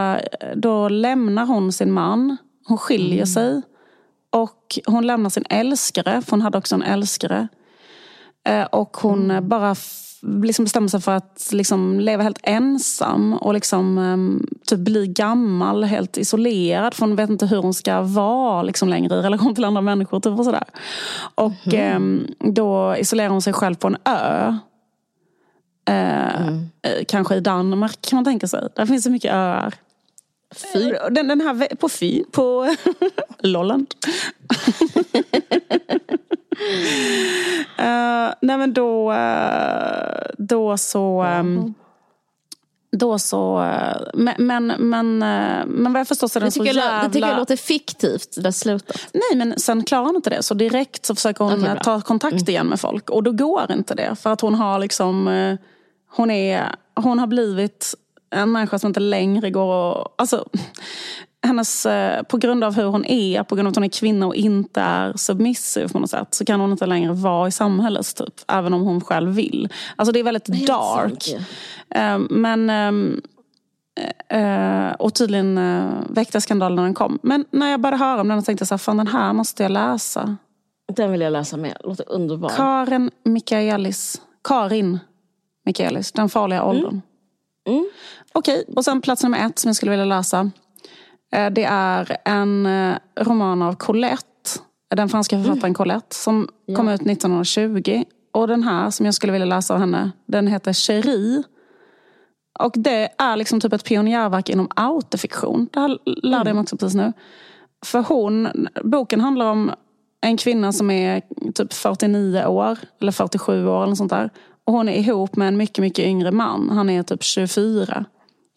[0.56, 2.36] då lämnar hon sin man.
[2.64, 3.26] Hon skiljer mm.
[3.26, 3.62] sig.
[4.30, 7.48] Och hon lämnar sin älskare, för hon hade också en älskare.
[8.46, 9.48] Eh, och hon mm.
[9.48, 9.74] bara
[10.42, 15.84] liksom bestämmer sig för att liksom leva helt ensam och liksom, um, typ bli gammal,
[15.84, 16.94] helt isolerad.
[16.94, 20.20] För hon vet inte hur hon ska vara liksom, längre i relation till andra människor.
[20.20, 20.64] Typ, och sådär.
[21.34, 21.96] Och mm.
[21.96, 24.56] um, då isolerar hon sig själv på en ö.
[25.90, 26.68] Uh, mm.
[27.08, 28.68] Kanske i Danmark kan man tänka sig.
[28.76, 29.74] Där finns så mycket öar.
[30.72, 30.92] Fy.
[31.10, 32.74] Den, den här på Fy, på
[33.38, 33.86] Lolland.
[37.78, 41.24] uh, nej men då, uh, då så...
[41.24, 41.74] Um,
[42.92, 45.18] då så, uh, men, men, men,
[45.66, 47.02] men vad jag förstår så är den så jävla...
[47.02, 49.08] Det tycker jag låter fiktivt, det slutet.
[49.12, 50.42] Nej, men sen klarar hon inte det.
[50.42, 52.48] Så direkt så försöker hon okay, ta kontakt mm.
[52.48, 53.10] igen med folk.
[53.10, 54.16] Och då går inte det.
[54.16, 55.56] För att hon har liksom...
[56.10, 57.94] Hon, är, hon har blivit
[58.30, 60.12] en människa som inte längre går att...
[60.16, 60.48] Alltså,
[61.46, 64.26] hennes, eh, på grund av hur hon är, på grund av att hon är kvinna
[64.26, 68.16] och inte är submissiv på något sätt, så kan hon inte längre vara i samhället,
[68.16, 69.68] typ, även om hon själv vill.
[69.96, 71.36] Alltså det är väldigt det är dark.
[71.94, 72.70] Um, men...
[72.70, 73.20] Um,
[74.34, 77.18] Uh, och tydligen uh, väckte skandalen när den kom.
[77.22, 79.72] Men när jag började höra om den tänkte jag så fan den här måste jag
[79.72, 80.36] läsa.
[80.92, 81.76] Den vill jag läsa med.
[81.84, 82.48] Låter underbar.
[82.48, 84.20] Karin Mikaelis.
[84.48, 84.98] Karin
[85.64, 86.12] Mikaelis.
[86.12, 87.00] Den farliga åldern.
[87.68, 87.78] Mm.
[87.78, 87.90] Mm.
[88.32, 88.74] Okej, okay.
[88.74, 90.50] och sen plats nummer ett som jag skulle vilja läsa.
[91.32, 94.22] Eh, det är en eh, roman av Colette.
[94.94, 95.74] Den franska författaren mm.
[95.74, 96.76] Colette som ja.
[96.76, 98.04] kom ut 1920.
[98.32, 101.42] Och den här som jag skulle vilja läsa av henne, den heter Cherie.
[102.58, 105.68] Och det är liksom typ ett pionjärverk inom autofiktion.
[105.72, 106.62] Det här lärde jag mig mm.
[106.62, 107.12] också precis nu.
[107.84, 108.48] För hon,
[108.84, 109.70] boken handlar om
[110.20, 111.22] en kvinna som är
[111.54, 114.30] typ 49 år, eller 47 år eller sånt där.
[114.64, 116.70] Och hon är ihop med en mycket, mycket yngre man.
[116.70, 118.04] Han är typ 24.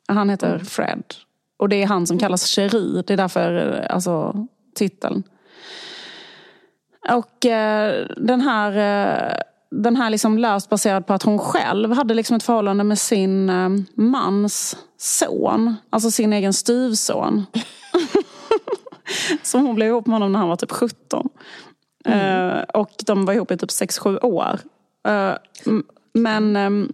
[0.07, 0.65] Han heter mm.
[0.65, 1.03] Fred.
[1.59, 3.03] Och det är han som kallas Cherie.
[3.07, 3.51] Det är därför
[3.89, 4.45] alltså,
[4.75, 5.23] titeln.
[7.09, 9.41] Och eh, den här, eh,
[9.71, 13.49] den här liksom löst baserad på att hon själv hade liksom ett förhållande med sin
[13.49, 15.75] eh, mans son.
[15.89, 17.45] Alltså sin egen styvson.
[19.43, 21.29] som hon blev ihop med honom när han var typ 17.
[22.05, 22.49] Mm.
[22.49, 24.59] Eh, och de var ihop i typ 6-7 år.
[25.07, 25.33] Eh,
[26.13, 26.93] men, ehm,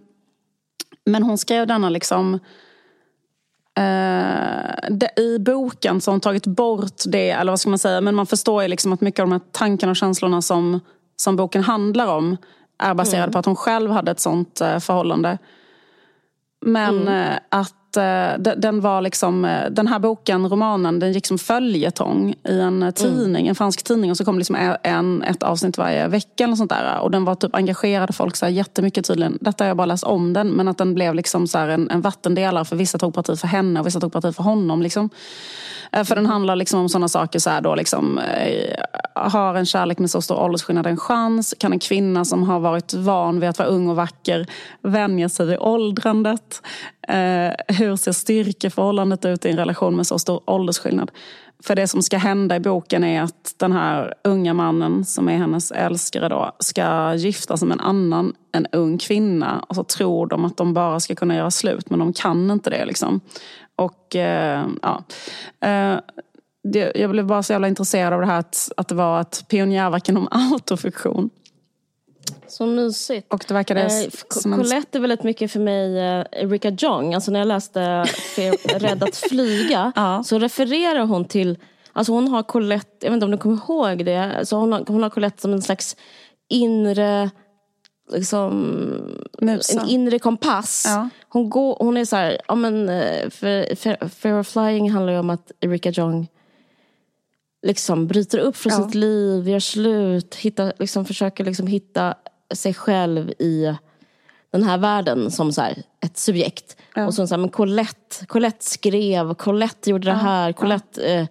[1.04, 2.38] men hon skrev denna liksom...
[3.78, 8.14] Uh, I boken så har hon tagit bort det, eller vad ska man säga, men
[8.14, 10.80] man förstår ju liksom att mycket av de här tankarna och känslorna som,
[11.16, 12.36] som boken handlar om
[12.78, 13.32] är baserade mm.
[13.32, 15.38] på att hon själv hade ett sånt uh, förhållande.
[16.60, 17.32] Men mm.
[17.32, 22.34] uh, att Eh, den var liksom, eh, den här boken, romanen, den gick som följetong
[22.48, 23.48] i en eh, tidning, mm.
[23.48, 24.10] en fransk tidning.
[24.10, 26.98] Och så kom liksom en, ett avsnitt varje vecka eller sånt där.
[27.00, 29.38] Och den var typ engagerade folk så här jättemycket tydligen.
[29.40, 30.48] Detta har jag bara läst om den.
[30.48, 33.80] Men att den blev liksom så en, en vattendelare för vissa tog parti för henne
[33.80, 34.82] och vissa tog parti för honom.
[34.82, 35.10] Liksom.
[36.04, 38.20] För den handlar liksom om sådana saker så här då liksom,
[39.14, 41.54] har en kärlek med så stor åldersskillnad en chans?
[41.58, 44.46] Kan en kvinna som har varit van vid att vara ung och vacker
[44.82, 46.62] vänja sig vid åldrandet?
[47.08, 51.10] Eh, hur ser styrkeförhållandet ut i en relation med så stor åldersskillnad?
[51.62, 55.36] För det som ska hända i boken är att den här unga mannen som är
[55.36, 59.64] hennes älskare då ska gifta sig med en annan, en ung kvinna.
[59.68, 62.70] Och så tror de att de bara ska kunna göra slut men de kan inte
[62.70, 62.84] det.
[62.84, 63.20] Liksom.
[63.76, 65.04] Och eh, ja...
[65.68, 65.98] Eh,
[66.72, 69.44] det, jag blev bara så jävla intresserad av det här att, att det var ett
[69.48, 71.30] pionjärverk inom autofiktion.
[72.48, 73.32] Så mysigt.
[73.32, 74.56] Och det verkade eh.
[74.56, 77.14] Colette är väldigt mycket för mig eh, Erika Jong.
[77.14, 77.80] Alltså när jag läste
[78.78, 80.22] Rädd att flyga ja.
[80.24, 81.58] så refererar hon till
[81.92, 84.84] Alltså hon har Colette, jag vet inte om du kommer ihåg det, så hon, har,
[84.88, 85.96] hon har Colette som en slags
[86.48, 87.30] inre
[88.12, 88.52] liksom,
[89.40, 90.84] en inre kompass.
[90.86, 91.08] Ja.
[91.28, 95.12] Hon, går, hon är så här, ja men eh, för, för, Fear of Flying handlar
[95.12, 96.28] ju om att Erika Jong
[97.62, 98.84] liksom bryter upp från ja.
[98.84, 102.14] sitt liv, gör slut, hitta, liksom, försöker liksom hitta
[102.54, 103.76] sig själv i
[104.50, 106.76] den här världen som så här, ett subjekt.
[106.94, 107.06] Ja.
[107.06, 111.02] Och så, så här, men Colette, Colette skrev, Colette gjorde det här, Colette...
[111.02, 111.26] Eh,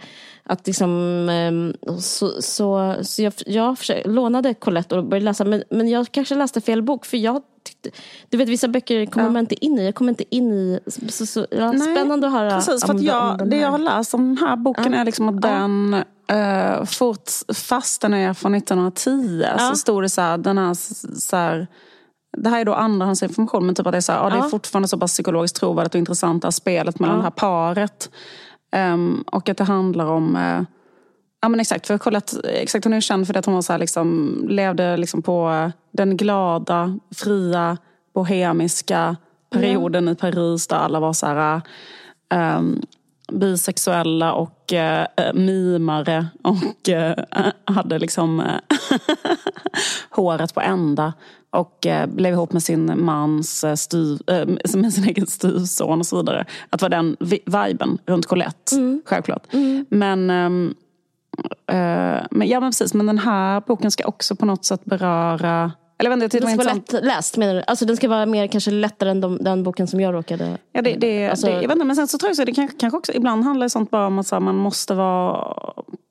[0.45, 5.63] att liksom, eh, så, så, så jag, jag försökte, lånade Colette och började läsa, men,
[5.69, 7.89] men jag kanske läste fel bok för jag tyckte,
[8.29, 9.31] du vet vissa böcker kommer ja.
[9.31, 10.79] man inte in i, jag kommer inte in i,
[11.09, 14.13] så, så, ja, Nej, spännande att höra precis, för att jag, Det jag har läst
[14.13, 14.99] om den här boken ja.
[14.99, 15.93] är liksom att den
[16.33, 19.69] uh, fort, fast den är från 1910 ja.
[19.69, 20.73] så stod det så här, den här,
[21.19, 21.67] så här
[22.37, 24.29] det här är då andrahandsinformation men typ att det är, så här, ja.
[24.29, 27.17] det är fortfarande så pass psykologiskt trovärdigt och intressant det här spelet mellan ja.
[27.17, 28.09] det här paret.
[28.75, 30.63] Um, och att det handlar om uh,
[31.45, 33.79] Ja men exakt, för Colette, exakt, hon är känd för att hon var så här,
[33.79, 37.77] liksom, levde liksom på den glada, fria,
[38.13, 39.15] bohemiska
[39.49, 40.11] perioden mm.
[40.11, 41.61] i Paris där alla var så här,
[42.57, 42.81] um,
[43.31, 47.43] bisexuella och uh, mimare och uh,
[47.75, 48.43] hade liksom
[50.09, 51.13] håret på ända
[51.55, 54.45] och eh, blev ihop med sin mans eh, styv, eh,
[54.75, 56.45] med sin egen styvson och så vidare.
[56.69, 59.01] Att det var den vi- viben runt Colette, Mm.
[59.05, 59.43] självklart.
[59.89, 60.73] Men, ehm,
[61.71, 65.71] eh, men, ja, men precis, men den här boken ska också på något sätt beröra
[65.97, 66.91] eller inte, jag Den ska var vara intressant.
[66.93, 67.63] lätt läst menar du?
[67.67, 70.57] Alltså den ska vara mer kanske lättare än de, den boken som jag råkade...
[70.71, 72.51] Ja, det, det, Alltså- det, jag vet inte, men sen så tror jag så, det
[72.53, 75.55] kanske, kanske också, ibland handlar det sånt bara om att så här, man måste vara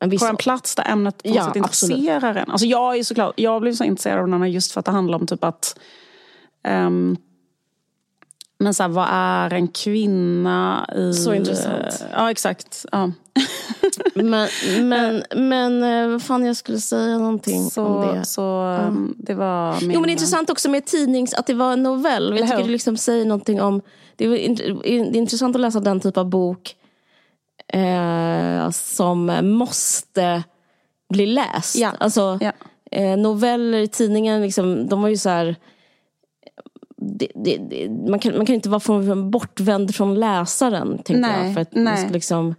[0.05, 2.51] En viss- på en plats där ämnet på Ja, sätt intresserar en.
[2.51, 4.93] Alltså jag är såklart, jag blev så intresserad av den här just för att det
[4.93, 5.79] handlar om typ att
[6.63, 7.17] ehm,
[8.59, 11.13] men så här, vad är en kvinna i...
[11.13, 12.05] Så intressant.
[12.13, 12.87] Ja, exakt.
[12.93, 13.11] Ja.
[14.15, 14.49] Men,
[14.81, 18.25] men, men eh, vad fan jag skulle säga någonting om Så, det.
[18.25, 19.91] så ehm, det var min...
[19.91, 22.37] Jo men det är intressant också med tidnings, att det var en novell.
[22.39, 23.81] Jag tycker det liksom säger någonting om,
[24.17, 24.49] det är,
[24.85, 26.77] det är intressant att läsa den typ av bok
[27.75, 30.43] eh, som måste
[31.09, 31.77] bli läst.
[31.77, 31.93] Ja.
[32.01, 32.53] Alltså, Ja.
[32.91, 35.57] eh, noveller i tidningen, liksom, de var ju så här
[36.97, 41.47] det, det, det, man, kan, man kan inte vara från, bortvänd från läsaren, tänker Nej,
[41.47, 41.55] jag.
[41.55, 42.05] För att man nej.
[42.05, 42.55] ska liksom,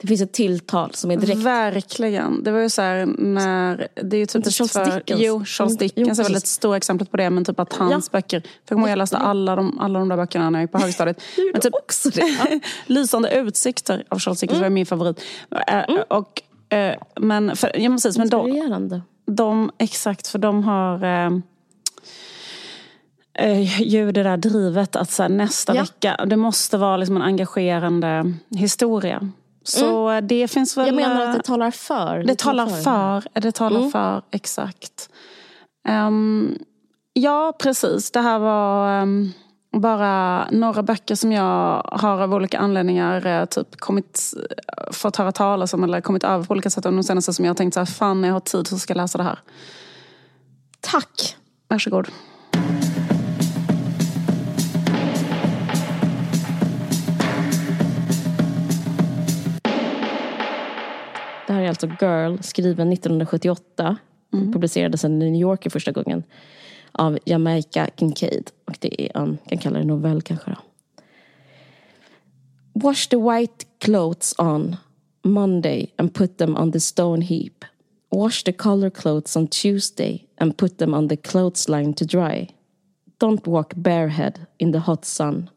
[0.00, 2.44] det finns ett tilltal som är direkt Verkligen.
[2.44, 3.88] Det var ju så här när...
[4.02, 4.84] Det är ju typiskt Charles för...
[4.96, 5.20] Dickens.
[5.24, 7.30] Jo, Charles Mm, Dickens jo, är väl ett stort exempel på det.
[7.30, 8.18] Men typ att hans Ja.
[8.18, 8.42] böcker...
[8.68, 11.22] För jag läste alla de, alla de där böckerna när jag gick på högstadiet.
[11.52, 12.20] Men typ, också det.
[12.38, 12.46] Ja.
[12.46, 12.60] Mm.
[12.86, 15.22] Lysande utsikter av Charles Dickens var min favorit.
[15.66, 16.42] Eh, Och,
[16.76, 21.30] eh, men, för, ja, precis, men de, de, exakt, för de har eh,
[23.34, 25.80] eh, ju det där drivet att så här, nästa Ja.
[25.82, 29.30] vecka, det måste vara liksom en engagerande historia.
[29.62, 30.86] Så eh, det finns väl...
[30.86, 32.18] Jag menar eh, att det talar för.
[32.18, 33.90] det talar för, det talar Mm.
[33.90, 35.10] för, exakt.
[35.88, 36.58] Ehm,
[37.12, 38.10] ja, precis.
[38.10, 39.32] Det här var ehm,
[39.72, 45.32] bara några böcker som jag har av olika anledningar eh, typ kommit, eh, fått höra
[45.32, 46.84] talas om eller kommit över på olika sätt.
[46.84, 48.90] De senaste som jag har tänkt så här, fan när jag har tid så ska
[48.90, 49.38] jag läsa det här.
[50.80, 51.36] Tack.
[51.68, 52.08] Varsågod.
[61.50, 63.96] Det här är alltså Girl, skriven 1978.
[64.30, 66.22] Publicerades i New Yorker första gången.
[66.92, 68.50] Av Jamaica Kincaid.
[68.64, 70.56] Och det är en, kan kalla det novell kanske då.
[72.72, 74.76] Wash the white clothes on
[75.22, 77.64] Monday and put them on the stone heap.
[78.10, 82.48] Wash the color clothes on Tuesday and put them on the clothesline to dry.
[83.18, 85.50] Don't walk barehead in the hot sun.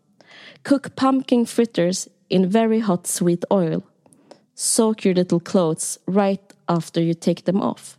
[0.63, 3.83] Cook pumpkin fritters in very hot sweet oil.
[4.55, 7.97] Soak your little clothes right after you take them off.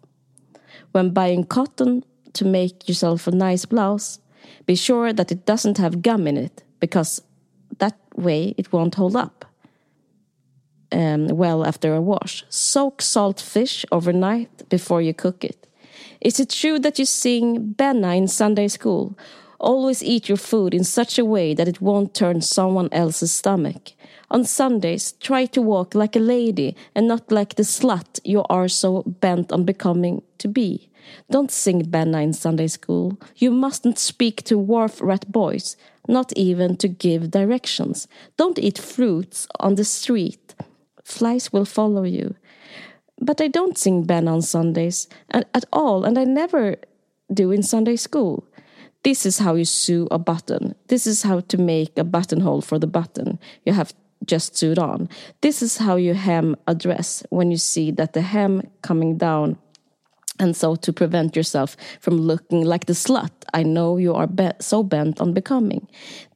[0.93, 4.21] When buying cotton to make yourself a nice blouse,
[4.67, 7.23] be sure that it doesn't have gum in it because
[7.79, 9.45] that way it won't hold up
[10.95, 12.45] um, well after a wash.
[12.49, 15.67] Soak salt fish overnight before you cook it.
[16.21, 19.19] Is it true that you sing Benna in Sunday school?
[19.59, 23.93] Always eat your food in such a way that it won't turn someone else's stomach.
[24.35, 28.67] On Sundays, try to walk like a lady and not like the slut you are
[28.67, 30.91] so bent on becoming to be.
[31.31, 33.17] Don't sing Benna in Sunday school.
[33.37, 35.77] You mustn't speak to wharf rat boys,
[36.09, 38.09] not even to give directions.
[38.37, 40.57] Don't eat fruits on the street.
[41.05, 42.35] Flies will follow you.
[43.21, 46.75] But I don't sing Ben on Sundays at, at all, and I never
[47.33, 48.45] do in Sunday school.
[49.05, 50.75] This is how you sew a button.
[50.89, 53.95] This is how to make a buttonhole for the button you have
[54.27, 55.09] just sewed on.
[55.41, 59.59] This is how you hem a dress when you see that the hem coming down
[60.41, 64.51] and so to prevent yourself from looking like the slut I know you are be-
[64.61, 65.87] so bent on becoming.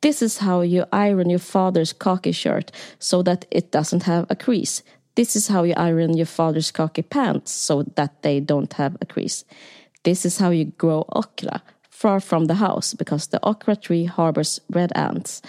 [0.03, 2.71] This is how you iron your father's khaki shirt
[3.01, 4.85] so that it doesn't have a crease.
[5.17, 9.07] This is how you iron your father's khaki pants so that they don't have a
[9.07, 9.45] crease.
[10.05, 11.61] This is how you grow okra
[11.91, 15.43] far from the house because the okra tree harbors red ants.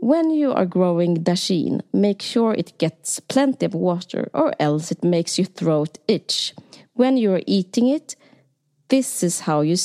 [0.00, 5.04] When you are growing dasheen, make sure it gets plenty of water or else it
[5.04, 6.54] makes your throat itch.
[6.94, 8.16] When you are eating it,
[8.88, 9.76] this is how you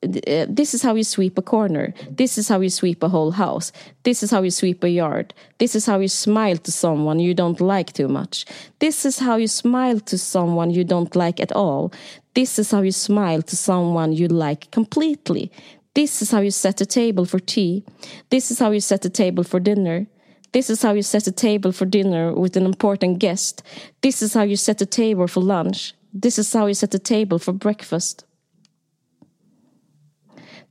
[0.00, 1.92] uh, this is how you sweep a corner.
[2.08, 3.72] This is how you sweep a whole house.
[4.04, 5.34] This is how you sweep a yard.
[5.58, 8.44] This is how you smile to someone you don't like too much.
[8.78, 11.92] This is how you smile to someone you don't like at all.
[12.34, 15.50] This is how you smile to someone you like completely.
[15.98, 17.84] This is how you set a table for tea.
[18.30, 20.06] This is how you set a table for dinner.
[20.52, 23.64] This is how you set a table for dinner with an important guest.
[24.00, 25.94] This is how you set a table for lunch.
[26.14, 28.24] This is how you set a table for breakfast.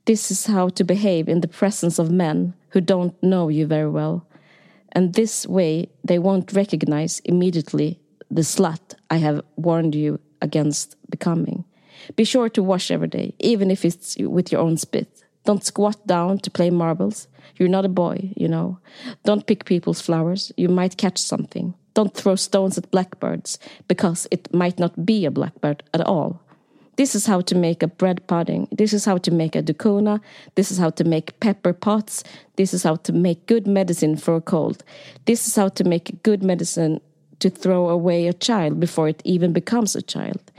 [0.05, 3.89] This is how to behave in the presence of men who don't know you very
[3.89, 4.25] well.
[4.93, 7.99] And this way they won't recognize immediately
[8.31, 11.65] the slut I have warned you against becoming.
[12.15, 15.23] Be sure to wash every day, even if it's with your own spit.
[15.45, 17.27] Don't squat down to play marbles.
[17.55, 18.79] You're not a boy, you know.
[19.23, 20.51] Don't pick people's flowers.
[20.57, 21.73] You might catch something.
[21.93, 26.41] Don't throw stones at blackbirds, because it might not be a blackbird at all.
[26.97, 28.67] This is how to make a bread pudding.
[28.71, 30.19] This is how to make a ducona.
[30.55, 32.23] This is how to make pepper pots.
[32.55, 34.83] This is how to make good medicine for a cold.
[35.25, 36.99] This is how to make good medicine
[37.39, 40.51] to throw away a child before it even becomes a child.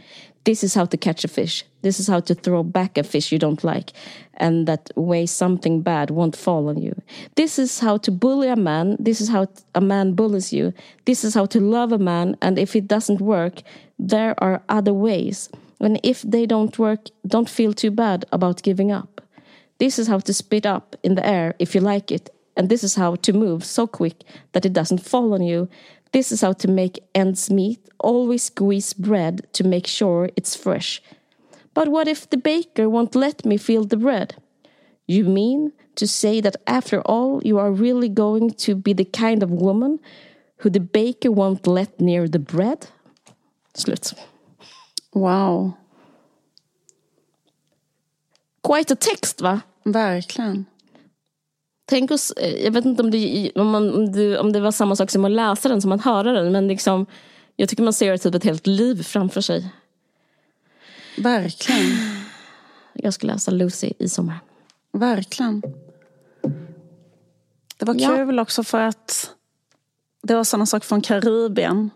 [0.49, 1.63] This is how to catch a fish.
[1.83, 3.93] This is how to throw back a fish you don't like,
[4.33, 6.95] and that way something bad won't fall on you.
[7.35, 8.97] This is how to bully a man.
[8.99, 10.73] This is how a man bullies you.
[11.05, 13.61] This is how to love a man, and if it doesn't work,
[13.99, 15.51] there are other ways.
[15.81, 19.21] And if they don't work, don't feel too bad about giving up.
[19.77, 22.83] This is how to spit up in the air if you like it, and this
[22.83, 25.69] is how to move so quick that it doesn't fall on you.
[26.13, 27.81] This is how to make ends meet.
[27.99, 31.03] Always squeeze bread to make sure it's fresh.
[31.75, 34.35] But what if the baker won't let me feel the bread?
[35.07, 39.43] You mean to say that after all, you are really going to be the kind
[39.43, 40.01] of woman
[40.59, 42.89] who the baker won't let near the bread?
[43.75, 44.15] Slut.
[45.13, 45.77] Wow.
[48.63, 49.65] Quite a text, va?
[49.85, 50.67] Verkligen.
[51.89, 54.71] Tänk oss, eh, jag vet inte om det, om, man, om, det, om det var
[54.73, 57.07] samma sak som att läsa den som att höra den, men liksom,
[57.57, 59.73] jag tycker man ser typ ett helt liv framför sig.
[61.19, 61.91] Verkligen.
[62.93, 64.39] Jag ska läsa Lucy i sommar.
[64.93, 65.63] Verkligen.
[67.77, 68.17] Det var Ja.
[68.17, 69.31] kul också för att
[70.23, 71.91] det var sådana saker från Karibien.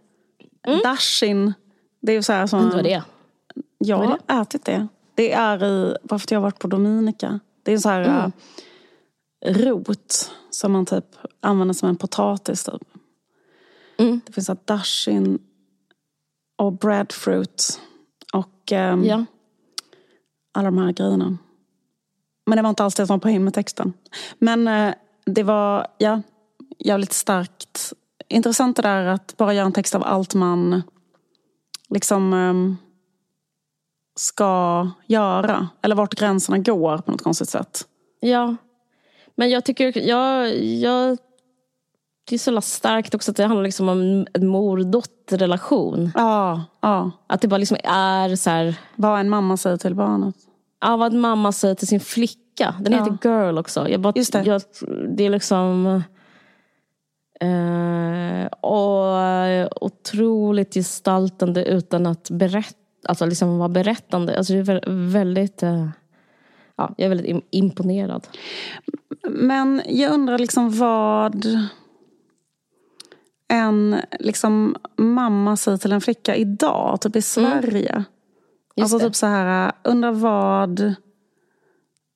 [0.85, 1.53] Dashin.
[2.01, 2.71] Det är ju så här som...
[2.71, 3.03] Vad det.
[3.79, 4.87] Jag har ätit det.
[5.15, 7.41] Det är i, bara för att jag har varit på Dominica.
[7.63, 8.33] Det är så här Mm.
[9.45, 11.05] Rot som man typ
[11.41, 12.65] använder som en potatis.
[12.65, 12.83] Typ.
[13.97, 14.21] Mm.
[14.27, 15.39] Det finns dashin
[16.59, 17.81] och breadfruit
[18.33, 19.25] och ehm, Ja.
[20.55, 21.39] alla de här grejerna.
[22.47, 23.93] Men det var inte alls det som var poängen med texten.
[24.39, 24.95] Men eh,
[25.27, 26.23] det var, ja,
[26.79, 27.93] jävligt starkt.
[28.29, 30.83] Intressant det där att bara göra en text av allt man
[31.89, 32.77] liksom ehm,
[34.17, 35.69] ska göra.
[35.83, 37.89] Eller vart gränserna går på något konstigt sätt.
[38.21, 38.57] Ja.
[39.35, 41.19] Men jag tycker, jag, jag,
[42.29, 46.11] det är så starkt också att det handlar liksom om en mor-dotter-relation.
[46.15, 47.11] Ja, ja.
[47.27, 50.35] Att det bara liksom är så här, Vad en mamma säger till barnet.
[50.81, 52.75] ja, vad en mamma säger till sin flicka.
[52.81, 52.99] Den Ja.
[52.99, 53.89] heter Girl också.
[53.89, 54.43] Jag bara, Just det.
[54.43, 54.63] Jag,
[55.17, 56.03] det är liksom...
[57.41, 62.77] Eh, och otroligt gestaltande utan att berätta,
[63.09, 64.37] alltså liksom vara berättande.
[64.39, 65.63] Alltså det är vä- väldigt...
[65.63, 65.89] Eh,
[66.77, 68.27] ja, jag är väldigt im- imponerad.
[69.29, 71.47] Men jag undrar liksom vad
[73.49, 78.05] en liksom, mamma säger till en flicka idag, typ i Sverige.
[78.77, 79.05] Just alltså det.
[79.05, 80.95] typ så här, undrar vad,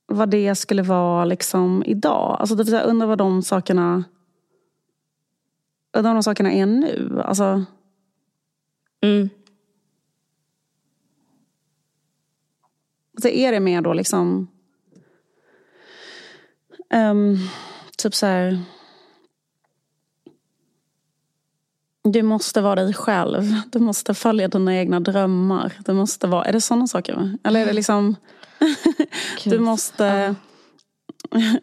[0.07, 2.37] vad det skulle vara liksom idag.
[2.41, 4.05] Alltså typ så här, undrar vad de sakerna
[5.93, 7.23] undrar vad de sakerna är nu.
[7.25, 7.65] Alltså,
[9.01, 9.29] Mm.
[13.23, 14.49] så är det mer då liksom
[16.91, 17.37] ehm,
[17.99, 18.59] typ så här
[22.13, 23.43] Du måste vara dig själv.
[23.73, 25.73] Du måste följa dina egna drömmar.
[25.79, 27.39] Du måste vara, är det sådana saker?
[27.45, 28.17] Eller är det liksom...
[29.45, 30.35] du måste...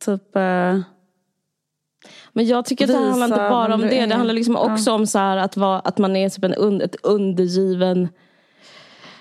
[0.00, 0.36] typ...
[0.36, 0.80] eh,
[2.32, 4.06] Men jag tycker att det handlar inte bara om det.
[4.06, 6.96] Det handlar liksom också om så att, vara, att man är typ en un, ett
[7.02, 8.08] undergiven,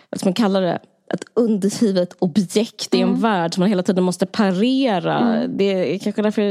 [0.10, 0.80] vad ska man kalla det?
[1.14, 3.22] Ett undergivet objekt i en Mm.
[3.22, 5.48] värld som man hela tiden måste parera.
[5.48, 6.42] Det är kanske därför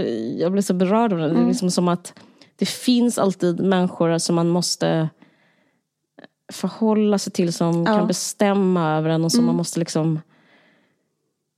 [0.41, 1.25] jag blir så berörd av det.
[1.25, 1.37] Mm.
[1.37, 2.13] Det är liksom som att
[2.57, 5.09] det finns alltid människor som man måste
[6.53, 7.81] förhålla sig till som Ja.
[7.81, 7.99] Mm.
[7.99, 10.21] kan bestämma över en och som man måste liksom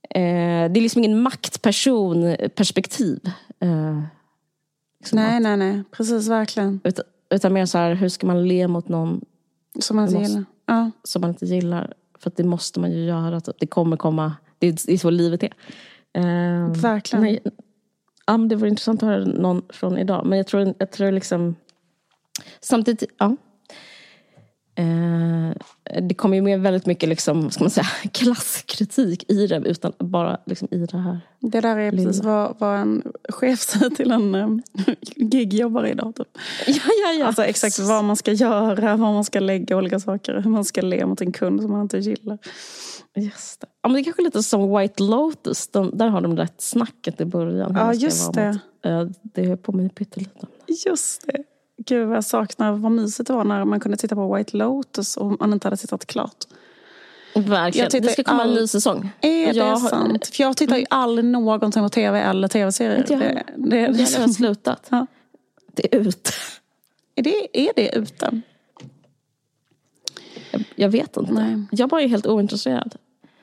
[0.09, 3.19] eh, Det är liksom ingen maktperson perspektiv.
[3.59, 4.01] Eh,
[4.99, 5.83] liksom nej, nej, nej.
[5.91, 6.79] Precis, verkligen.
[6.83, 9.21] utan, utan mer så här, hur ska man le mot någon
[9.79, 10.45] Som man måste- gillar.
[10.65, 10.91] Ja.
[11.03, 11.93] som man inte gillar?
[12.21, 13.41] För att det måste man ju göra.
[13.41, 13.55] typ.
[13.59, 14.33] Det kommer komma.
[14.59, 15.53] Det är, så livet är.
[16.13, 17.23] Eh, Verkligen.
[17.23, 17.39] nej,
[18.25, 20.25] ja, men det vore intressant att höra någon från idag.
[20.25, 21.55] Men jag tror, jag tror liksom...
[22.59, 23.35] Samtidigt, ja.
[24.81, 29.55] Eh, det kommer ju med väldigt mycket liksom, ska man säga, klasskritik i det.
[29.65, 31.19] Utan bara liksom i det här.
[31.39, 34.61] Det där är precis vad, vad en chef säger till en um,
[35.15, 36.15] gigjobbare idag.
[36.15, 36.27] Typ.
[36.67, 36.73] Ja,
[37.03, 37.25] ja, ja.
[37.25, 40.41] Alltså exakt vad man ska göra, var man ska lägga olika saker.
[40.41, 42.37] Hur man ska le mot en kund som man inte gillar.
[43.15, 43.67] Just det.
[43.81, 45.67] Ja, men det är kanske lite som White Lotus.
[45.67, 47.73] De, där har de rätt snacket i början.
[47.75, 48.47] Ja, just det.
[48.51, 50.73] mot- eh, det påminner pyttelite om det.
[50.89, 51.43] Just det.
[51.85, 55.17] Gud vad jag saknar vad mysigt det var när man kunde titta på White Lotus
[55.17, 56.45] och man inte hade tittat klart.
[57.35, 57.89] Verkligen.
[57.93, 59.09] Jag Det ska komma en all- ny säsong.
[59.21, 60.27] Är Jag det sant?
[60.27, 63.05] För jag tittar ju aldrig någonting på tv eller tv-serier.
[63.07, 63.43] Det, heller.
[63.57, 64.87] det, det, Jag har slutat.
[64.89, 65.07] Ja.
[65.73, 66.31] Det är ut.
[67.15, 68.41] är, det, är det ute?
[70.51, 71.33] Jag, jag vet inte.
[71.33, 71.63] Nej.
[71.71, 72.95] Jag bara är helt ointresserad.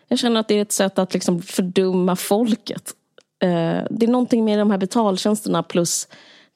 [0.08, 2.94] Jag känner att det är ett sätt att liksom fördumma folket.
[3.42, 3.48] Eh,
[3.90, 6.08] det är någonting med de här betaltjänsterna plus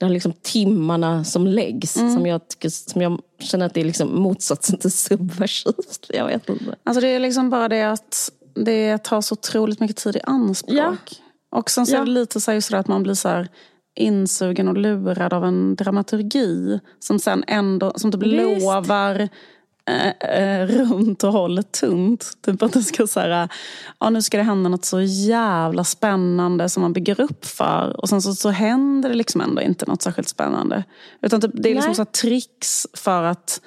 [0.03, 1.97] de här liksom timmarna som läggs.
[1.97, 2.15] Mm.
[2.15, 6.07] Som, jag tycker, som jag känner att det är liksom motsatsen till subversivt.
[6.09, 6.77] Jag vet inte.
[6.85, 10.77] Alltså det är liksom bara det att det tar så otroligt mycket tid i anspråk.
[10.79, 10.97] Ja.
[11.59, 12.01] Och sen så Ja.
[12.01, 13.49] är det lite så det att man blir så här
[13.95, 18.63] insugen och lurad av en dramaturgi som sen ändå, som typ Visst.
[18.63, 19.29] lovar
[19.87, 22.33] eh, eh, runt och håller tunt.
[22.41, 23.49] Typ att det ska så här,
[24.01, 28.01] ja nu ska det hända något så jävla spännande som man bygger upp för.
[28.01, 30.85] Och sen så, så händer det liksom ändå inte något särskilt spännande.
[31.23, 31.97] Utan typ, det är liksom Nej.
[31.97, 33.61] så tricks för att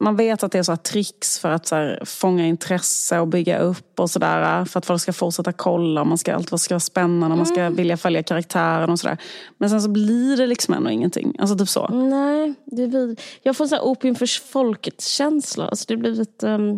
[0.00, 3.58] man vet att det är så tricks för att så här, fånga intresse och bygga
[3.58, 4.64] upp och sådär.
[4.64, 7.96] För att folk ska fortsätta kolla man ska, allt ska vara spännande man ska vilja
[7.96, 9.18] följa karaktären och sådär.
[9.58, 11.36] Men sen så blir det liksom ändå ingenting.
[11.38, 11.88] Alltså typ så.
[11.88, 13.20] Nej, det vid...
[13.42, 15.68] jag får så här opium för folket-känsla.
[15.68, 16.42] Alltså det har blivit...
[16.42, 16.70] ehm,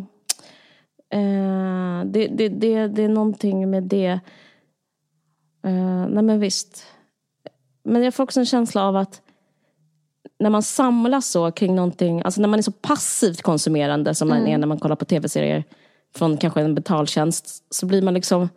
[1.13, 4.21] eh, det, det, det, det är någonting med det.
[5.67, 6.87] Uh, nej men visst.
[7.85, 9.23] Men jag får också en känsla av att
[10.41, 14.47] när man samlas så kring någonting, alltså när man är så passivt konsumerande som man
[14.47, 15.65] är när man kollar på tv-serier
[16.17, 18.49] från kanske en betaltjänst, så blir man liksom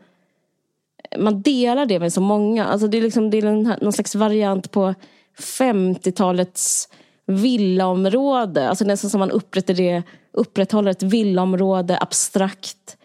[1.17, 2.65] man delar det med så många.
[2.65, 4.93] Alltså det är, liksom, det är här- någon slags variant på
[5.39, 6.89] 50-talets
[7.25, 8.69] villaområde.
[8.69, 12.97] Alltså nästan som man upprättar det, upprätthåller ett villaområde abstrakt.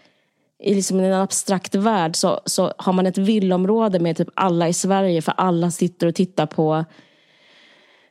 [0.62, 4.72] I liksom en abstrakt värld så, så har man ett villaområde med typ alla i
[4.72, 6.84] Sverige för alla sitter och tittar på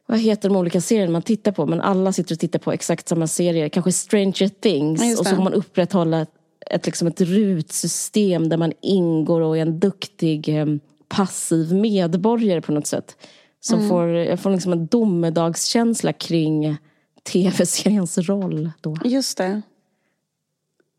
[0.10, 1.66] vad heter de olika serierna man tittar på?
[1.66, 3.70] Men alla sitter och tittar på exakt samma serie.
[3.70, 5.02] Kanske Stranger Things.
[5.04, 6.30] Ja, och så har man upprätthållit
[6.72, 10.66] ett, liksom ett rutsystem där man ingår och är en duktig eh,
[11.08, 13.18] passiv medborgare på något sätt.
[13.60, 13.90] Som Mm.
[13.90, 16.78] får, jag får liksom en domedagskänsla kring
[17.24, 18.98] tv-seriens roll då.
[19.06, 19.62] Just det.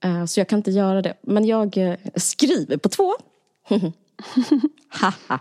[0.05, 1.15] Eh, så jag kan inte göra det.
[1.23, 3.13] Men jag eh, skriver på två.
[4.89, 5.41] Haha.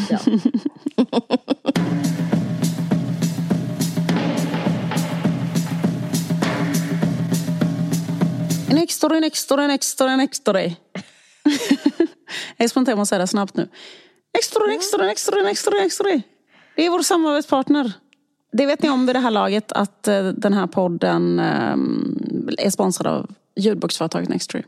[0.10, 0.18] ja.
[8.80, 10.64] Next story, next story, next story, next story.
[12.56, 13.68] jag är spontan att säga det snabbt nu.
[14.34, 16.22] Next story, next story, next story, next story, next story.
[16.76, 17.92] Det är vår samarbetspartner.
[18.52, 21.76] Det vet ni om vid det här laget att eh, den här podden eh,
[22.58, 24.62] är sponsrad av ljudboksföretaget Nextory.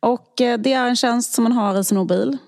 [0.00, 2.38] Och eh, det är en tjänst som man har i sin mobil.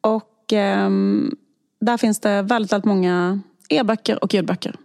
[0.00, 1.36] Och ehm,
[1.80, 4.76] där finns det väldigt, väldigt många e-böcker och ljudböcker.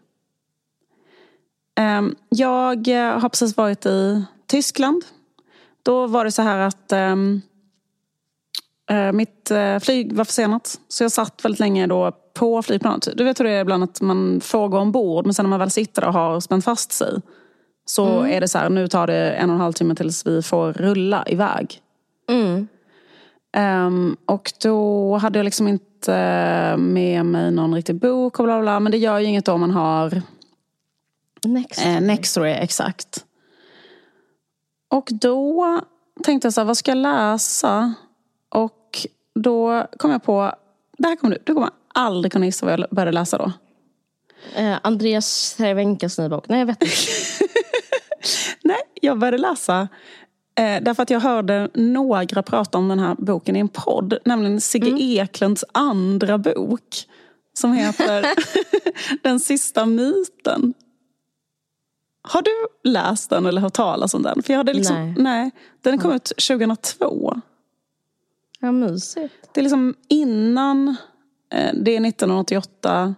[1.76, 5.04] Ehm, Jag eh, har precis varit i Tyskland.
[5.84, 7.42] Då var det så här att ehm,
[8.90, 10.80] eh, mitt eh, flyg var försenat.
[10.88, 13.08] Så jag satt väldigt länge då på flygplanet.
[13.16, 15.60] Du vet hur det är ibland att man får gå ombord men sen när man
[15.60, 17.22] väl sitter och har spänt fast sig
[17.86, 20.42] så är det så här, nu tar det en och en halv timme tills vi
[20.42, 21.82] får rulla iväg.
[22.30, 22.68] Mm.
[23.58, 28.80] Ehm, och då hade jag liksom inte med mig någon riktig bok och bla, bla.
[28.80, 30.22] Men det gör ju inget om man har
[31.48, 31.86] Next.
[31.86, 33.26] Eh, Nextory, exakt.
[34.90, 35.82] Och då
[36.24, 37.94] tänkte jag så här, vad ska jag läsa?
[38.50, 39.08] Och
[39.40, 40.52] då kom jag på,
[40.98, 43.52] det här kommer du, du kommer aldrig kunna gissa vad jag började läsa då.
[44.56, 46.48] Eh, Andreas Cervenkas nya bok.
[46.48, 46.96] Nej, jag vet inte.
[48.64, 49.88] Nej, jag började läsa
[50.60, 54.18] eh, därför att jag hörde några prata om den här boken i en podd.
[54.26, 57.08] Nämligen Sigge Eklunds andra bok.
[57.54, 58.26] Som heter
[59.24, 60.74] Den sista myten.
[62.28, 64.44] Har du läst den eller hört talas om den?
[64.44, 65.16] För jag hade liksom, Nej.
[65.18, 65.52] nej.
[65.82, 67.42] Den kom ut 2002.
[68.60, 69.34] Ja, mysigt.
[69.54, 70.88] Det är liksom innan
[71.54, 73.16] eh, det är 1988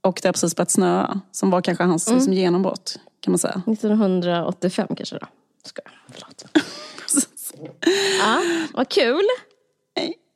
[0.00, 1.20] och det har precis börjat snöa.
[1.32, 3.62] Som var kanske hans liksom, genombrott kan man säga.
[3.66, 5.26] 1985 kanske då.
[5.64, 5.92] Ska jag.
[6.14, 6.44] Förlåt.
[8.20, 8.42] Ja,
[8.74, 9.24] vad kul.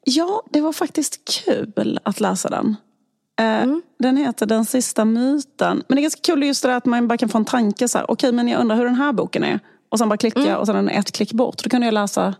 [0.04, 2.76] Ja, det var faktiskt kul att läsa den.
[3.40, 3.66] Eh,
[3.98, 5.82] Den heter Den sista myten.
[5.88, 7.88] Men det är ganska kul just det där att man bara kan få en tanke.
[7.88, 9.60] så här, Okej, men jag undrar hur den här boken är.
[9.88, 11.64] Och sen bara klicka och sen är den ett klick bort.
[11.64, 12.34] Då kunde jag läsa...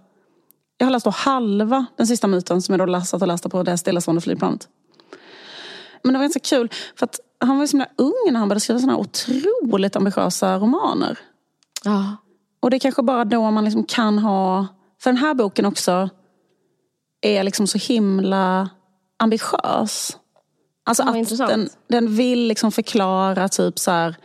[0.79, 3.63] Jag har läst då halva Den sista myten som jag då läst och läste på
[3.63, 4.69] det stillastående flygplanet.
[6.03, 6.71] Men det var ganska kul.
[6.97, 10.59] För att han var ju så himla ung när han började skriva här otroligt ambitiösa
[10.59, 11.19] romaner.
[11.85, 12.17] Ja.
[12.61, 14.67] Och det är kanske bara då man liksom kan ha...
[15.03, 16.09] För den här boken också
[17.21, 18.69] är liksom så himla
[19.17, 20.17] ambitiös.
[20.91, 21.51] Alltså att intressant.
[21.51, 24.17] den, den vill liksom förklara typ så här,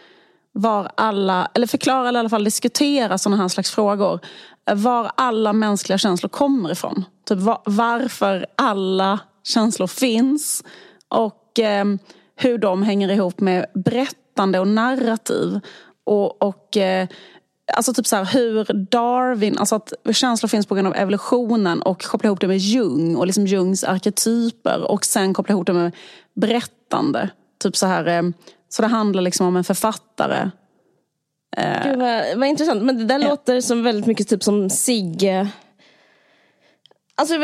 [0.51, 4.20] var alla, eller förklara eller i alla fall diskutera sådana här slags frågor.
[4.72, 7.05] Var alla mänskliga känslor kommer ifrån.
[7.28, 10.63] Typ var, varför alla känslor finns.
[11.09, 11.86] Och eh,
[12.36, 15.59] hur de hänger ihop med berättande och narrativ.
[16.03, 17.07] Och, och eh,
[17.74, 22.03] Alltså typ så här, hur Darwin, alltså att känslor finns på grund av evolutionen och
[22.03, 25.91] koppla ihop det med Jung och liksom Jungs arketyper och sen koppla ihop det med
[26.36, 27.29] berättande.
[27.63, 28.23] Typ så här, eh,
[28.69, 30.49] så det handlar liksom om en författare.
[31.83, 33.29] Gud vad, vad intressant, men det där Ja.
[33.29, 35.47] låter som väldigt mycket typ som Sigge
[37.18, 37.36] Alltså,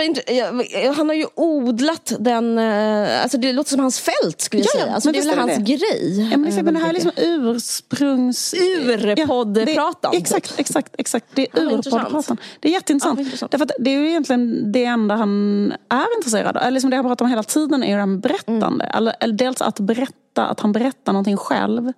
[0.95, 4.79] han har ju odlat den, eh, alltså det låter som hans fält skulle jag Ja,
[4.79, 4.93] ja, säga.
[4.95, 5.73] Alltså, men det är väl hans det.
[5.73, 6.29] grej.
[6.31, 7.23] Ja, men det, eh, men det här är väldigt liksom
[7.55, 8.53] ursprungs...
[8.53, 10.21] Urpoddpratan, typ.
[10.21, 11.25] Exakt, exakt, exakt.
[11.33, 12.37] Det är Ja, urpoddpratan.
[12.59, 13.19] Det är jätteintressant.
[13.19, 13.51] Ja, intressant.
[13.51, 16.63] Därför att det är ju egentligen det enda han är intresserad av.
[16.63, 18.85] Eller liksom det han pratar om hela tiden är ju det här berättande.
[18.85, 18.97] Mm.
[18.97, 21.93] Eller, eller dels att berätta, att han berättar någonting själv.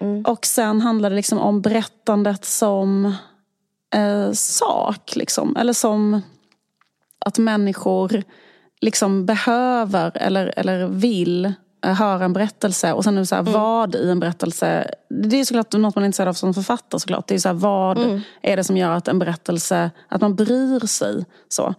[0.00, 0.22] Mm.
[0.24, 3.14] Och sen handlar det liksom om berättandet som
[3.94, 5.16] eh, sak.
[5.16, 5.56] Liksom.
[5.56, 6.22] Eller som
[7.24, 8.22] att människor
[8.80, 11.52] liksom behöver eller, eller vill
[11.84, 12.92] eh, höra en berättelse.
[12.92, 14.94] Och sen är det så här, vad i en berättelse...
[15.08, 17.00] Det är såklart något man är intresserad av som författare.
[17.00, 17.28] Såklart.
[17.28, 20.86] Det är så här, vad är det som gör att en berättelse, att man bryr
[20.86, 21.24] sig.
[21.48, 21.74] så.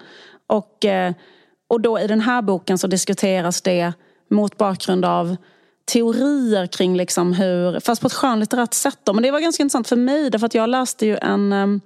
[0.47, 1.13] Och, eh,
[1.67, 3.93] och då i den här boken så diskuteras det
[4.29, 5.35] mot bakgrund av
[5.85, 8.99] teorier kring liksom hur, fast på ett skönlitterärt sätt.
[9.03, 9.13] Då.
[9.13, 11.81] Men det var ganska intressant för mig därför att jag läste ju en em,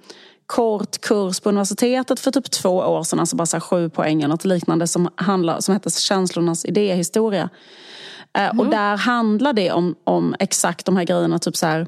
[0.47, 4.27] kort kurs på universitetet för typ två år sedan, alltså bara så sju poäng eller
[4.27, 7.49] något liknande som, handlar, som heter Känslornas idéhistoria.
[8.37, 11.87] Eh, Och där handlar det om, om exakt de här grejerna, typ så här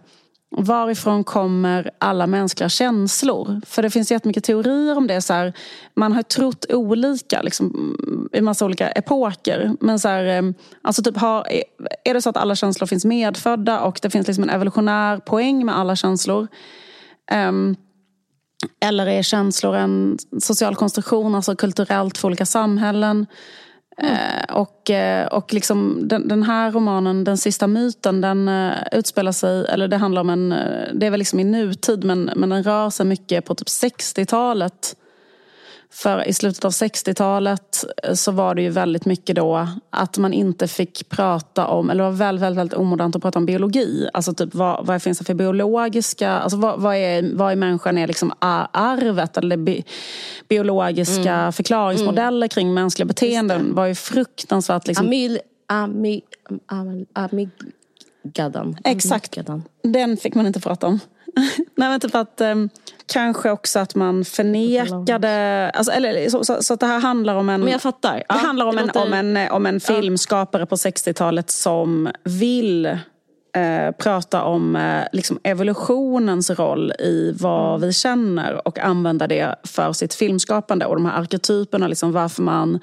[0.51, 3.61] Varifrån kommer alla mänskliga känslor?
[3.65, 5.21] För det finns jättemycket teorier om det.
[5.21, 5.53] Så här,
[5.95, 7.95] man har trott olika liksom,
[8.33, 9.71] i massa olika epoker.
[9.79, 10.51] Men så här, eh,
[10.81, 11.47] alltså typ har,
[12.03, 15.65] är det så att alla känslor finns medfödda och det finns liksom en evolutionär poäng
[15.65, 16.47] med alla känslor?
[17.31, 17.75] Ehm,
[18.79, 23.25] eller är känslor en social konstruktion, alltså kulturellt för olika samhällen?
[24.01, 29.31] Eh, och eh, och liksom den, den här romanen, Den sista myten, den eh, utspelar
[29.31, 32.49] sig, eller det handlar om en, eh, det är väl liksom i nutid men, men
[32.49, 34.95] den rör sig mycket på typ 60-talet.
[35.91, 40.33] För i slutet av 60-talet eh, så var det ju väldigt mycket då att man
[40.33, 44.09] inte fick prata om, eller det var väldigt, väldigt, väldigt omodernt att prata om biologi.
[44.13, 47.97] Alltså typ vad, vad finns det för biologiska, alltså vad, vad, är, vad i människan
[47.97, 49.83] är liksom arvet eller bi,
[50.47, 56.21] biologiska förklaringsmodeller kring mänskliga beteenden var ju fruktansvärt liksom, Amyl, ami,
[56.65, 58.77] am, amygdalan.
[58.83, 59.37] Exakt.
[59.37, 59.63] Amygdalan.
[59.83, 60.99] Den fick man inte prata om.
[61.75, 62.69] Nej men typ att um,
[63.09, 67.61] kanske också att man förnekade, alltså, eller, så, så, så det här handlar om en
[67.61, 68.13] Men jag fattar.
[68.15, 72.09] Det Ja, handlar om, det en, låter- om, en, om en filmskapare på 60-talet som
[72.23, 77.87] vill eh, prata om eh, liksom evolutionens roll i vad Mm.
[77.87, 80.85] vi känner och använda det för sitt filmskapande.
[80.85, 82.79] Och de här arketyperna, liksom varför man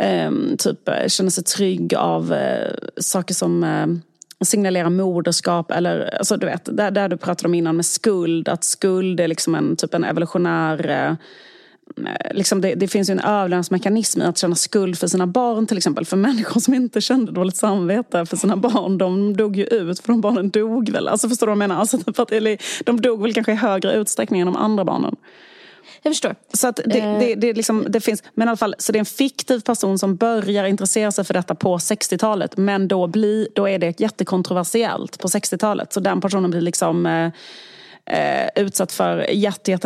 [0.00, 3.64] eh, typ, eh, känner sig trygg av eh, saker som
[4.40, 8.64] signalera moderskap eller alltså, du vet, där, där du pratade om innan med skuld, att
[8.64, 11.16] skuld är liksom en, typ en evolutionär eh,
[12.30, 15.76] liksom det, det finns ju en överlevnadsmekanism i att känna skuld för sina barn till
[15.76, 16.04] exempel.
[16.04, 20.08] För människor som inte kände dåligt samvete för sina barn, de dog ju ut för
[20.08, 21.08] de barnen dog väl.
[21.08, 21.80] Alltså förstår du vad jag menar?
[21.80, 25.16] Alltså, för att, eller, de dog väl kanske i högre utsträckning än de andra barnen.
[26.06, 26.34] Jag förstår.
[26.52, 27.18] Så att det, Eh.
[27.18, 29.98] det, det, liksom, det finns, men i alla fall, så det är en fiktiv person
[29.98, 32.56] som börjar intressera sig för detta på 60-talet.
[32.56, 35.92] Men då, blir, då är det jättekontroversiellt på 60-talet.
[35.92, 37.30] Så den personen blir liksom eh,
[38.06, 39.76] eh, utsatt för jätte,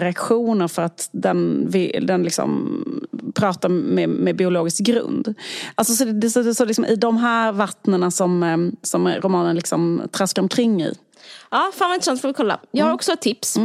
[0.00, 1.70] reaktioner för att den,
[2.02, 2.80] den liksom
[3.34, 5.34] pratar med, med biologisk grund.
[5.74, 10.02] Alltså, så det, så, så liksom, I de här vattnen som, eh, som romanen liksom
[10.12, 10.94] traskar omkring i.
[11.50, 12.20] Ja, fan vad intressant.
[12.20, 12.60] Får vi kolla.
[12.70, 12.94] Jag har Mm.
[12.94, 13.56] också ett tips.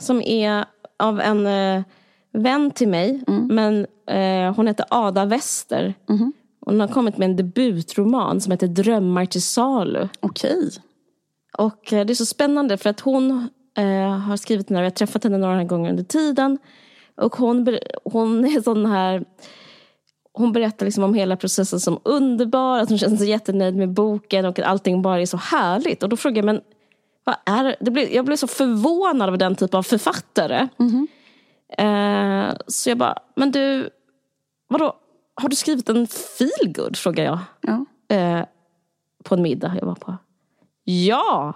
[0.00, 0.64] Som är
[1.02, 1.82] av en eh,
[2.32, 3.24] vän till mig.
[3.28, 3.46] Mm.
[3.46, 5.94] Men eh, hon heter Ada Wester.
[6.06, 6.32] Mm-hmm.
[6.66, 10.08] Hon har kommit med en debutroman som heter Drömmar till salu.
[10.20, 10.70] Okej.
[11.58, 13.48] Och eh, det är så spännande för att hon
[13.78, 16.58] eh, har skrivit den här, jag har träffat henne några gånger under tiden.
[17.16, 19.24] Och hon, hon är sån här,
[20.32, 24.44] hon berättar liksom om hela processen som underbar, att hon känner sig jättenöjd med boken
[24.44, 26.02] och att allting bara är så härligt.
[26.02, 26.60] Och då frågar jag, men
[27.24, 27.76] vad är det?
[27.80, 30.68] det blir, jag blev så förvånad över den typ av författare.
[31.78, 33.90] Eh, så jag bara, men du,
[34.68, 34.96] vadå,
[35.34, 36.96] har du skrivit en feelgood?
[36.96, 37.84] frågar jag Ja.
[38.16, 38.44] eh,
[39.24, 40.16] på en middag jag var på.
[40.84, 41.54] Ja!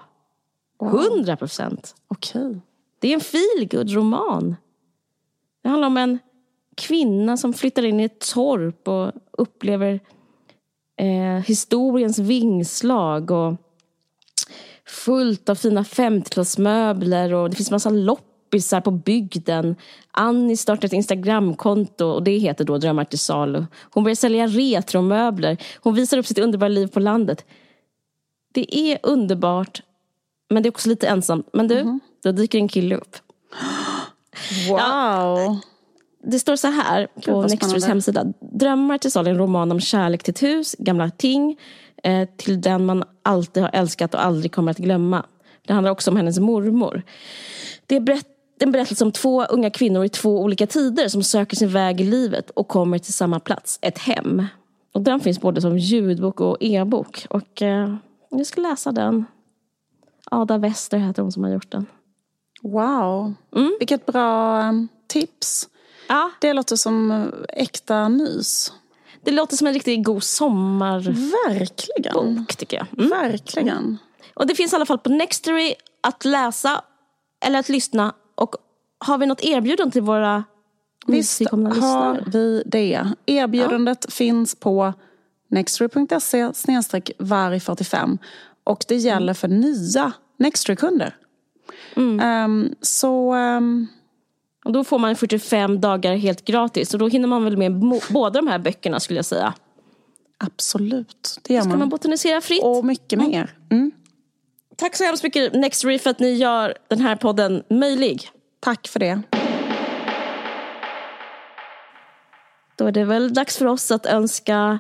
[0.81, 1.95] Hundra procent.
[2.09, 2.61] Okej.
[2.99, 4.57] Det är en feelgood roman.
[5.63, 6.19] Det handlar om en
[6.77, 10.01] kvinna som flyttar in i ett torp och upplever
[10.97, 13.55] eh, historiens vingslag och
[14.87, 19.77] fullt av fina 50-talsmöbler och det finns massa loppisar på bygden.
[20.11, 23.65] Annie startar ett Instagramkonto och det heter då Drömmar till salu.
[23.91, 25.57] Hon börjar sälja retromöbler.
[25.81, 27.45] Hon visar upp sitt underbara liv på landet.
[28.55, 29.83] Det är underbart,
[30.51, 31.49] men det är också lite ensamt.
[31.53, 32.01] Men du, mm.
[32.23, 33.17] då dyker en kille upp.
[34.69, 34.79] Wow!
[34.79, 35.61] Ja,
[36.25, 38.25] det står så här på Nextrys hemsida.
[38.41, 41.57] Drömmar till salu är en roman om kärlek till ett hus, gamla ting,
[42.07, 45.27] eh, till den man alltid har älskat och aldrig kommer att glömma.
[45.67, 47.03] Det handlar också om hennes mormor.
[47.87, 48.27] Det är berätt
[48.59, 52.05] en berättelse om två unga kvinnor i två olika tider som söker sin väg i
[52.05, 54.47] livet och kommer till samma plats, ett hem.
[54.95, 57.27] Och den finns både som ljudbok och e-bok.
[57.31, 57.97] Och eh,
[58.31, 59.25] jag ska läsa den.
[60.31, 61.87] Ada Wester heter hon som har gjort den.
[62.63, 63.77] Wow, mm.
[63.79, 65.69] vilket bra um, tips.
[66.09, 66.31] Ja.
[66.41, 68.73] Det låter som uh, äkta mys.
[69.27, 71.01] Det låter som en riktigt god sommar
[71.49, 72.13] Verkligen.
[72.13, 72.87] bok tycker jag.
[72.99, 73.11] Mm.
[73.11, 73.79] Verkligen.
[73.79, 73.97] Mm.
[74.35, 76.83] Och det finns i alla fall på Nextory att läsa
[77.45, 78.15] eller att lyssna.
[78.35, 78.57] Och
[78.99, 80.45] har vi något erbjudande till våra
[81.07, 83.13] Visst har vi det.
[83.27, 84.11] Erbjudandet ja.
[84.11, 84.93] finns på
[85.49, 86.45] nextory.se
[87.19, 88.19] varg45
[88.65, 89.35] och det gäller mm.
[89.35, 91.17] för nya Nextory-kunder.
[91.97, 92.45] Mm.
[92.45, 93.35] Um, så...
[93.35, 93.89] Um,
[94.67, 97.73] och då får man 45 dagar helt gratis och då hinner man väl med
[98.11, 99.55] båda de här böckerna skulle jag säga.
[100.39, 101.71] Absolut, det gör man.
[101.71, 102.63] Ska man botanisera fritt.
[102.63, 103.31] Och mycket mm.
[103.31, 103.57] mer.
[103.71, 103.93] Mm.
[104.77, 108.31] Tack så hemskt mycket Nextory för att ni gör den här podden möjlig.
[108.61, 109.23] Tack för det.
[112.77, 114.79] Då är det väl dags för oss att önska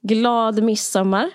[0.00, 1.30] glad midsommar.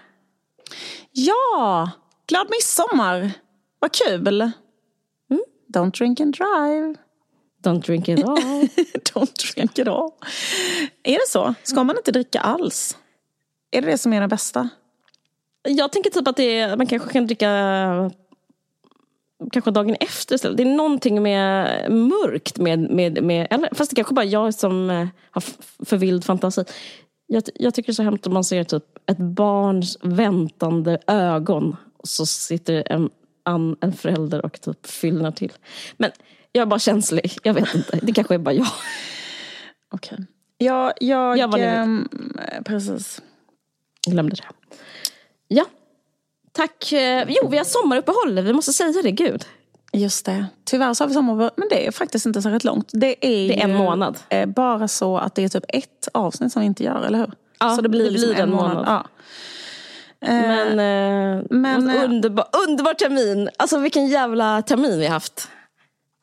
[1.12, 1.90] Ja,
[2.28, 3.32] glad midsommar.
[3.80, 4.28] Vad kul.
[4.28, 5.44] Mm.
[5.74, 6.96] Don't drink and drive.
[7.66, 8.38] Don't drink it all.
[9.14, 10.12] Don't drink it all.
[11.04, 11.54] Är det så?
[11.64, 12.98] Ska man inte dricka alls?
[13.72, 14.70] Är det det som är det bästa?
[15.68, 17.50] Jag tänker typ att det är, man kanske kan dricka
[19.52, 20.58] kanske dagen efter istället.
[20.58, 24.90] Det är någonting med mörkt med, med, med eller, fast det kanske bara jag som
[24.90, 25.44] eh, har
[25.86, 26.66] för vild fantasi.
[27.28, 31.76] Jag, jag tycker det är så hemskt om man ser typ ett barns väntande ögon
[31.98, 33.10] och så sitter en,
[33.46, 35.54] en, en förälder och typ fyllnar till.
[35.98, 36.12] Men
[36.56, 38.00] jag är bara känslig, jag vet inte.
[38.02, 38.68] Det kanske är bara jag.
[39.92, 40.14] Okej.
[40.14, 40.26] Okay.
[40.58, 41.38] Ja, jag...
[41.38, 42.10] jag var ähm,
[42.66, 43.22] precis.
[44.08, 44.44] Glömde det.
[45.48, 45.66] Ja.
[46.52, 46.92] Tack.
[46.92, 48.40] Eh, jo, vi har sommaruppehåll.
[48.40, 49.46] Vi måste säga det, gud.
[49.94, 50.46] Just det.
[50.66, 52.90] Tyvärr så har vi sommaruppehåll, men det är faktiskt inte särskilt långt.
[52.94, 54.18] Det är, det är en månad.
[54.30, 57.32] Eh, bara så att det är typ ett avsnitt som vi inte gör, eller hur?
[57.60, 58.76] Ja, så det blir, det liksom blir en månad.
[58.76, 58.86] månad.
[58.88, 59.08] Ja.
[60.28, 63.50] Men, eh, men underbar, underbar termin.
[63.58, 65.50] Alltså vilken jävla termin vi har haft.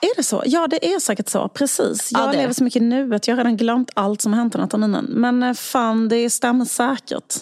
[0.05, 0.43] Är det så?
[0.47, 1.49] Ja, det är säkert så.
[1.49, 2.13] Precis.
[2.13, 3.29] Jag ja, lever så mycket i nuet.
[3.29, 5.05] Jag har redan glömt allt som har hänt den här terminen.
[5.05, 7.35] Men eh, fan, det stämmer säkert.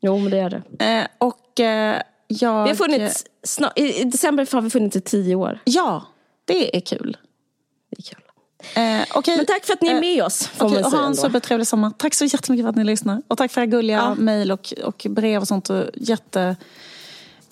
[0.00, 0.84] Jo, men det är det.
[0.84, 2.62] Eh, och eh, jag...
[2.62, 5.58] Vi har funnits, snart, i, december har vi funnits i tio år.
[5.64, 6.04] Ja,
[6.44, 7.16] det är kul.
[7.90, 8.22] Det är kul.
[8.74, 9.36] Eh, okay.
[9.36, 10.46] Men tack för att ni är med oss.
[10.46, 11.90] Får okay, och ha en supertrevlig sommar.
[11.96, 13.22] Tack så jättemycket för att ni lyssnar.
[13.28, 14.14] Och tack för era gulliga ja.
[14.14, 15.70] mejl och, och brev och sånt.
[15.70, 16.56] Och jätte,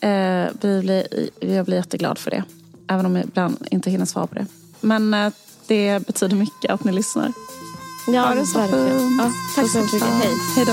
[0.01, 1.07] eh, vi blir,
[1.41, 2.45] jag blir jätteglad för det.
[2.89, 4.47] Även om jag ibland inte hinner svara på det.
[4.81, 5.33] Men eh,
[5.67, 7.33] det betyder mycket att ni lyssnar.
[8.07, 9.17] Ja, ha det så verkligen.
[9.19, 10.03] Ja, tack så mycket.
[10.03, 10.37] Hej.
[10.57, 10.73] Hej då.